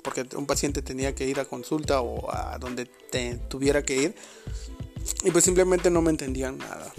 porque 0.03 0.27
un 0.37 0.47
paciente 0.47 0.83
tenía 0.83 1.15
que 1.15 1.29
ir 1.29 1.39
a 1.39 1.45
consulta 1.45 2.01
o 2.01 2.35
a 2.35 2.59
donde 2.59 2.87
tuviera 3.49 3.85
que 3.85 3.97
ir 3.97 4.15
y 5.23 5.31
pues 5.31 5.45
simplemente 5.45 5.89
no 5.89 6.03
me 6.03 6.11
entendían 6.11 6.59
nada. 6.59 6.93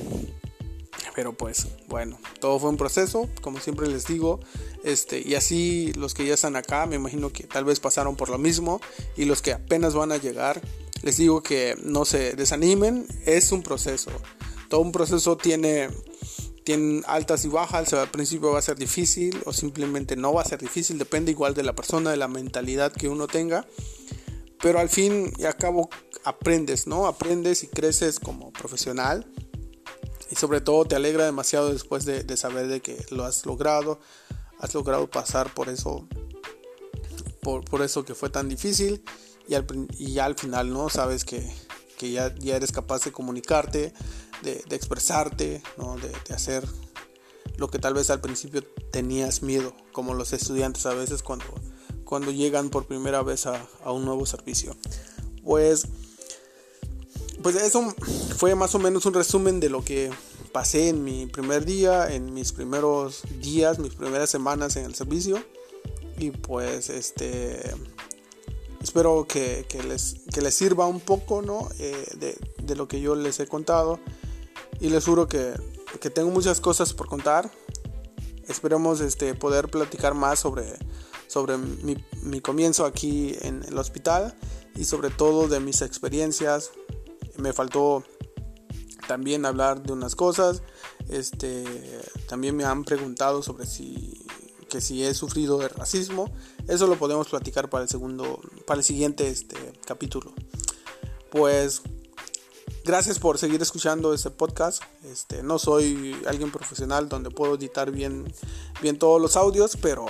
Pero 1.13 1.33
pues 1.33 1.67
bueno, 1.89 2.17
todo 2.39 2.57
fue 2.57 2.69
un 2.69 2.77
proceso, 2.77 3.27
como 3.41 3.59
siempre 3.59 3.87
les 3.87 4.07
digo, 4.07 4.39
este 4.85 5.21
y 5.27 5.35
así 5.35 5.91
los 5.97 6.13
que 6.13 6.25
ya 6.25 6.35
están 6.35 6.55
acá, 6.55 6.85
me 6.85 6.95
imagino 6.95 7.33
que 7.33 7.43
tal 7.43 7.65
vez 7.65 7.81
pasaron 7.81 8.15
por 8.15 8.29
lo 8.29 8.37
mismo 8.37 8.79
y 9.17 9.25
los 9.25 9.41
que 9.41 9.51
apenas 9.51 9.93
van 9.93 10.13
a 10.13 10.17
llegar, 10.17 10.61
les 11.01 11.17
digo 11.17 11.43
que 11.43 11.75
no 11.83 12.05
se 12.05 12.33
desanimen, 12.33 13.05
es 13.25 13.51
un 13.51 13.61
proceso. 13.61 14.11
Todo 14.69 14.81
un 14.81 14.93
proceso 14.93 15.35
tiene 15.35 15.89
tienen 16.63 17.03
altas 17.07 17.45
y 17.45 17.47
bajas, 17.47 17.93
al 17.93 18.11
principio 18.11 18.51
va 18.51 18.59
a 18.59 18.61
ser 18.61 18.77
difícil 18.77 19.41
o 19.45 19.53
simplemente 19.53 20.15
no 20.15 20.33
va 20.33 20.41
a 20.41 20.45
ser 20.45 20.59
difícil, 20.59 20.97
depende 20.97 21.31
igual 21.31 21.53
de 21.53 21.63
la 21.63 21.73
persona, 21.73 22.11
de 22.11 22.17
la 22.17 22.27
mentalidad 22.27 22.91
que 22.91 23.07
uno 23.07 23.27
tenga, 23.27 23.65
pero 24.61 24.79
al 24.79 24.89
fin 24.89 25.33
y 25.37 25.45
al 25.45 25.55
cabo 25.55 25.89
aprendes, 26.23 26.87
¿no? 26.87 27.07
Aprendes 27.07 27.63
y 27.63 27.67
creces 27.67 28.19
como 28.19 28.51
profesional 28.51 29.25
y 30.29 30.35
sobre 30.35 30.61
todo 30.61 30.85
te 30.85 30.95
alegra 30.95 31.25
demasiado 31.25 31.71
después 31.71 32.05
de, 32.05 32.37
saber 32.37 32.67
de 32.67 32.81
que 32.81 33.03
lo 33.09 33.25
has 33.25 33.45
logrado, 33.45 33.99
has 34.59 34.73
logrado 34.73 35.09
pasar 35.09 35.53
por 35.53 35.69
eso, 35.69 36.07
por, 37.41 37.81
eso 37.81 38.05
que 38.05 38.13
fue 38.13 38.29
tan 38.29 38.47
difícil 38.49 39.03
y 39.47 39.55
al, 39.55 39.65
y 39.97 40.19
al 40.19 40.35
final, 40.35 40.71
¿no? 40.71 40.89
Sabes 40.89 41.25
que, 41.25 41.51
ya, 41.99 42.33
ya 42.35 42.55
eres 42.55 42.71
capaz 42.71 43.03
de 43.05 43.11
comunicarte, 43.11 43.93
de, 44.43 44.63
expresarte, 44.75 45.61
de, 46.27 46.33
hacer 46.33 46.67
lo 47.57 47.69
que 47.69 47.79
tal 47.79 47.93
vez 47.93 48.09
al 48.09 48.21
principio 48.21 48.63
tenías 48.91 49.41
miedo, 49.41 49.73
como 49.91 50.13
los 50.13 50.33
estudiantes 50.33 50.85
a 50.85 50.93
veces 50.93 51.23
cuando, 51.23 51.45
cuando 52.05 52.31
llegan 52.31 52.69
por 52.69 52.85
primera 52.85 53.21
vez 53.21 53.45
a, 53.45 53.67
un 53.85 54.05
nuevo 54.05 54.25
servicio. 54.25 54.75
Pues, 55.43 55.87
pues 57.41 57.55
eso 57.55 57.93
fue 58.37 58.55
más 58.55 58.75
o 58.75 58.79
menos 58.79 59.05
un 59.05 59.13
resumen 59.13 59.59
de 59.59 59.69
lo 59.69 59.83
que 59.83 60.11
pasé 60.51 60.89
en 60.89 61.03
mi 61.03 61.25
primer 61.25 61.65
día, 61.65 62.13
en 62.13 62.33
mis 62.33 62.51
primeros 62.51 63.23
días, 63.39 63.79
mis 63.79 63.95
primeras 63.95 64.29
semanas 64.29 64.75
en 64.75 64.85
el 64.85 64.95
servicio. 64.95 65.43
Y 66.17 66.31
pues 66.31 66.89
este 66.89 67.73
espero 68.81 69.25
que, 69.27 69.65
les, 69.87 70.17
les 70.35 70.53
sirva 70.53 70.87
un 70.87 70.99
poco 70.99 71.41
¿no? 71.41 71.69
Eh, 71.79 72.35
de, 72.63 72.75
lo 72.75 72.87
que 72.87 73.01
yo 73.01 73.15
les 73.15 73.39
he 73.39 73.47
contado 73.47 73.99
y 74.79 74.89
les 74.89 75.05
juro 75.05 75.27
que, 75.27 75.53
tengo 76.13 76.29
muchas 76.31 76.61
cosas 76.61 76.93
por 76.93 77.07
contar. 77.07 77.51
Esperemos 78.47 79.01
este, 79.01 79.35
poder 79.35 79.69
platicar 79.69 80.13
más 80.13 80.39
sobre, 80.39 80.65
sobre 81.27 81.57
mi, 81.57 82.41
comienzo 82.41 82.85
aquí 82.85 83.35
en 83.41 83.63
el 83.63 83.77
hospital 83.77 84.35
y 84.75 84.85
sobre 84.85 85.09
todo 85.09 85.47
de 85.47 85.59
mis 85.59 85.81
experiencias. 85.81 86.71
Me 87.37 87.53
faltó 87.53 88.03
también 89.07 89.45
hablar 89.45 89.83
de 89.83 89.93
unas 89.93 90.15
cosas. 90.15 90.61
Este, 91.09 91.65
también 92.27 92.55
me 92.55 92.63
han 92.63 92.83
preguntado 92.83 93.41
sobre 93.41 93.65
si 93.65 94.25
que 94.69 94.79
si 94.79 95.03
he 95.03 95.13
sufrido 95.13 95.57
de 95.57 95.67
racismo. 95.67 96.31
Eso 96.67 96.87
lo 96.87 96.97
podemos 96.97 97.27
platicar 97.27 97.69
para 97.69 97.83
el 97.83 97.89
segundo, 97.89 98.39
para 98.65 98.77
el 98.77 98.83
siguiente 98.85 99.27
este, 99.27 99.57
capítulo. 99.85 100.31
Pues 101.31 101.81
gracias 102.89 103.19
por 103.19 103.37
seguir 103.37 103.61
escuchando 103.61 104.15
este 104.15 104.31
podcast. 104.31 104.81
Este, 105.03 105.43
no 105.43 105.59
soy 105.59 106.19
alguien 106.25 106.51
profesional 106.51 107.07
donde 107.07 107.29
puedo 107.29 107.53
editar 107.53 107.91
bien, 107.91 108.33
bien 108.81 108.97
todos 108.97 109.21
los 109.21 109.37
audios, 109.37 109.77
pero 109.79 110.07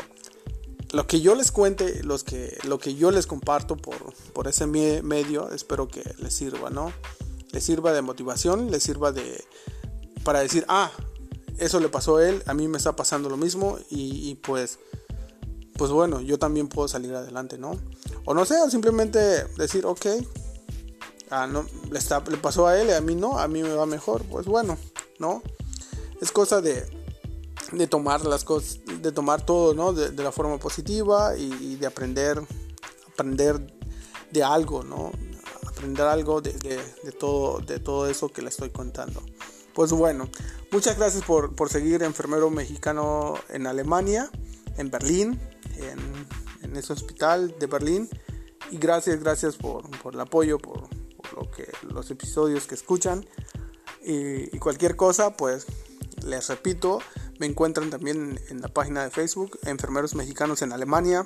lo 0.94 1.06
que 1.06 1.20
yo 1.20 1.36
les 1.36 1.52
cuente, 1.52 2.02
los 2.06 2.24
que, 2.24 2.58
lo 2.63 2.80
que 2.80 2.96
yo 2.96 3.12
les 3.12 3.28
comparto 3.28 3.76
por, 3.76 4.13
por 4.32 4.48
ese 4.48 4.65
medio, 4.65 5.52
espero 5.52 5.89
que 5.89 6.02
les 6.20 6.34
sirva, 6.34 6.70
¿no? 6.70 6.94
Les 7.52 7.65
sirva 7.65 7.92
de 7.92 8.02
motivación, 8.02 8.72
les 8.72 8.82
sirva 8.82 9.12
de 9.12 9.44
para 10.24 10.39
decir, 10.39 10.63
ah, 10.70 10.89
eso 11.58 11.82
le 11.82 11.89
pasó 11.89 12.15
a 12.15 12.30
él, 12.30 12.42
a 12.46 12.54
mí 12.54 12.70
me 12.70 12.78
está 12.78 12.96
pasando 12.96 13.28
lo 13.28 13.36
mismo 13.36 13.78
y, 13.89 14.36
pues, 14.36 14.80
pues 15.76 15.92
bueno, 15.92 16.22
yo 16.22 16.39
también 16.39 16.70
puedo 16.70 16.88
salir 16.88 17.13
adelante, 17.13 17.58
¿no? 17.58 17.78
O 18.24 18.34
no 18.34 18.46
sé, 18.46 18.56
simplemente 18.72 19.20
decir, 19.58 19.86
ok, 19.86 20.06
ah, 21.32 21.48
le, 21.48 22.38
pasó 22.38 22.68
a 22.68 22.80
él 22.80 22.89
y 22.89 22.92
a 22.92 23.02
mí 23.02 23.15
no, 23.15 23.39
a 23.39 23.48
mí 23.48 23.63
me 23.63 23.74
va 23.74 23.86
mejor, 23.86 24.24
pues 24.24 24.46
bueno, 24.46 24.78
¿no? 25.20 25.42
Es 26.22 26.32
cosa 26.32 26.62
de, 26.62 26.86
de 27.72 27.88
tomar 27.88 28.26
las 28.26 28.44
cosas, 28.44 28.80
de 29.02 29.12
tomar 29.12 29.46
todo, 29.46 29.74
¿no? 29.74 29.94
De, 29.94 30.12
la 30.24 30.32
forma 30.32 30.58
positiva 30.58 31.38
y, 31.38 31.76
de 31.76 31.88
aprender, 31.88 32.42
aprender 33.13 33.76
de 34.32 34.44
algo, 34.44 34.84
¿no? 34.84 35.12
Aprender 35.65 36.06
algo 36.08 36.42
de, 36.42 36.54
de, 36.54 37.12
todo, 37.12 37.60
de 37.60 37.80
todo 37.80 38.08
eso 38.08 38.30
que 38.30 38.42
le 38.42 38.50
estoy 38.50 38.70
contando. 38.70 39.24
Pues 39.74 39.92
bueno, 39.92 40.28
muchas 40.72 40.98
gracias 40.98 41.24
por, 41.24 41.70
seguir 41.70 42.04
enfermero 42.04 42.50
mexicano 42.50 43.36
en 43.50 43.68
Alemania, 43.68 44.30
en 44.78 44.92
Berlín, 44.92 45.39
en, 45.78 46.76
ese 46.76 46.94
hospital 46.94 47.56
de 47.60 47.68
Berlín. 47.68 48.10
Y 48.72 48.78
gracias, 48.78 49.20
gracias 49.22 49.56
por, 49.56 49.86
el 50.12 50.20
apoyo, 50.20 50.58
por, 50.58 50.89
lo 51.36 51.50
que, 51.52 51.70
los 51.82 52.10
episodios 52.12 52.68
que 52.68 52.76
escuchan. 52.76 53.26
Y, 54.02 54.58
cualquier 54.60 54.96
cosa, 54.96 55.36
pues 55.36 55.65
les 56.26 56.48
repito, 56.48 57.00
me 57.39 57.46
encuentran 57.46 57.89
también 57.89 58.39
en 58.50 58.62
la 58.62 58.68
página 58.68 59.04
de 59.04 59.10
Facebook, 59.10 59.60
Enfermeros 59.63 60.15
Mexicanos 60.15 60.62
en 60.62 60.74
Alemania. 60.74 61.26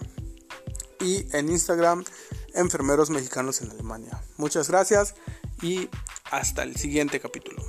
Y 0.99 1.27
en 1.35 1.49
Instagram, 1.49 2.05
Enfermeros 2.53 3.09
Mexicanos 3.09 3.61
en 3.61 3.71
Alemania. 3.71 4.23
Muchas 4.37 4.69
gracias 4.69 5.15
y 5.61 5.89
hasta 6.31 6.63
el 6.63 6.77
siguiente 6.77 7.19
capítulo. 7.19 7.61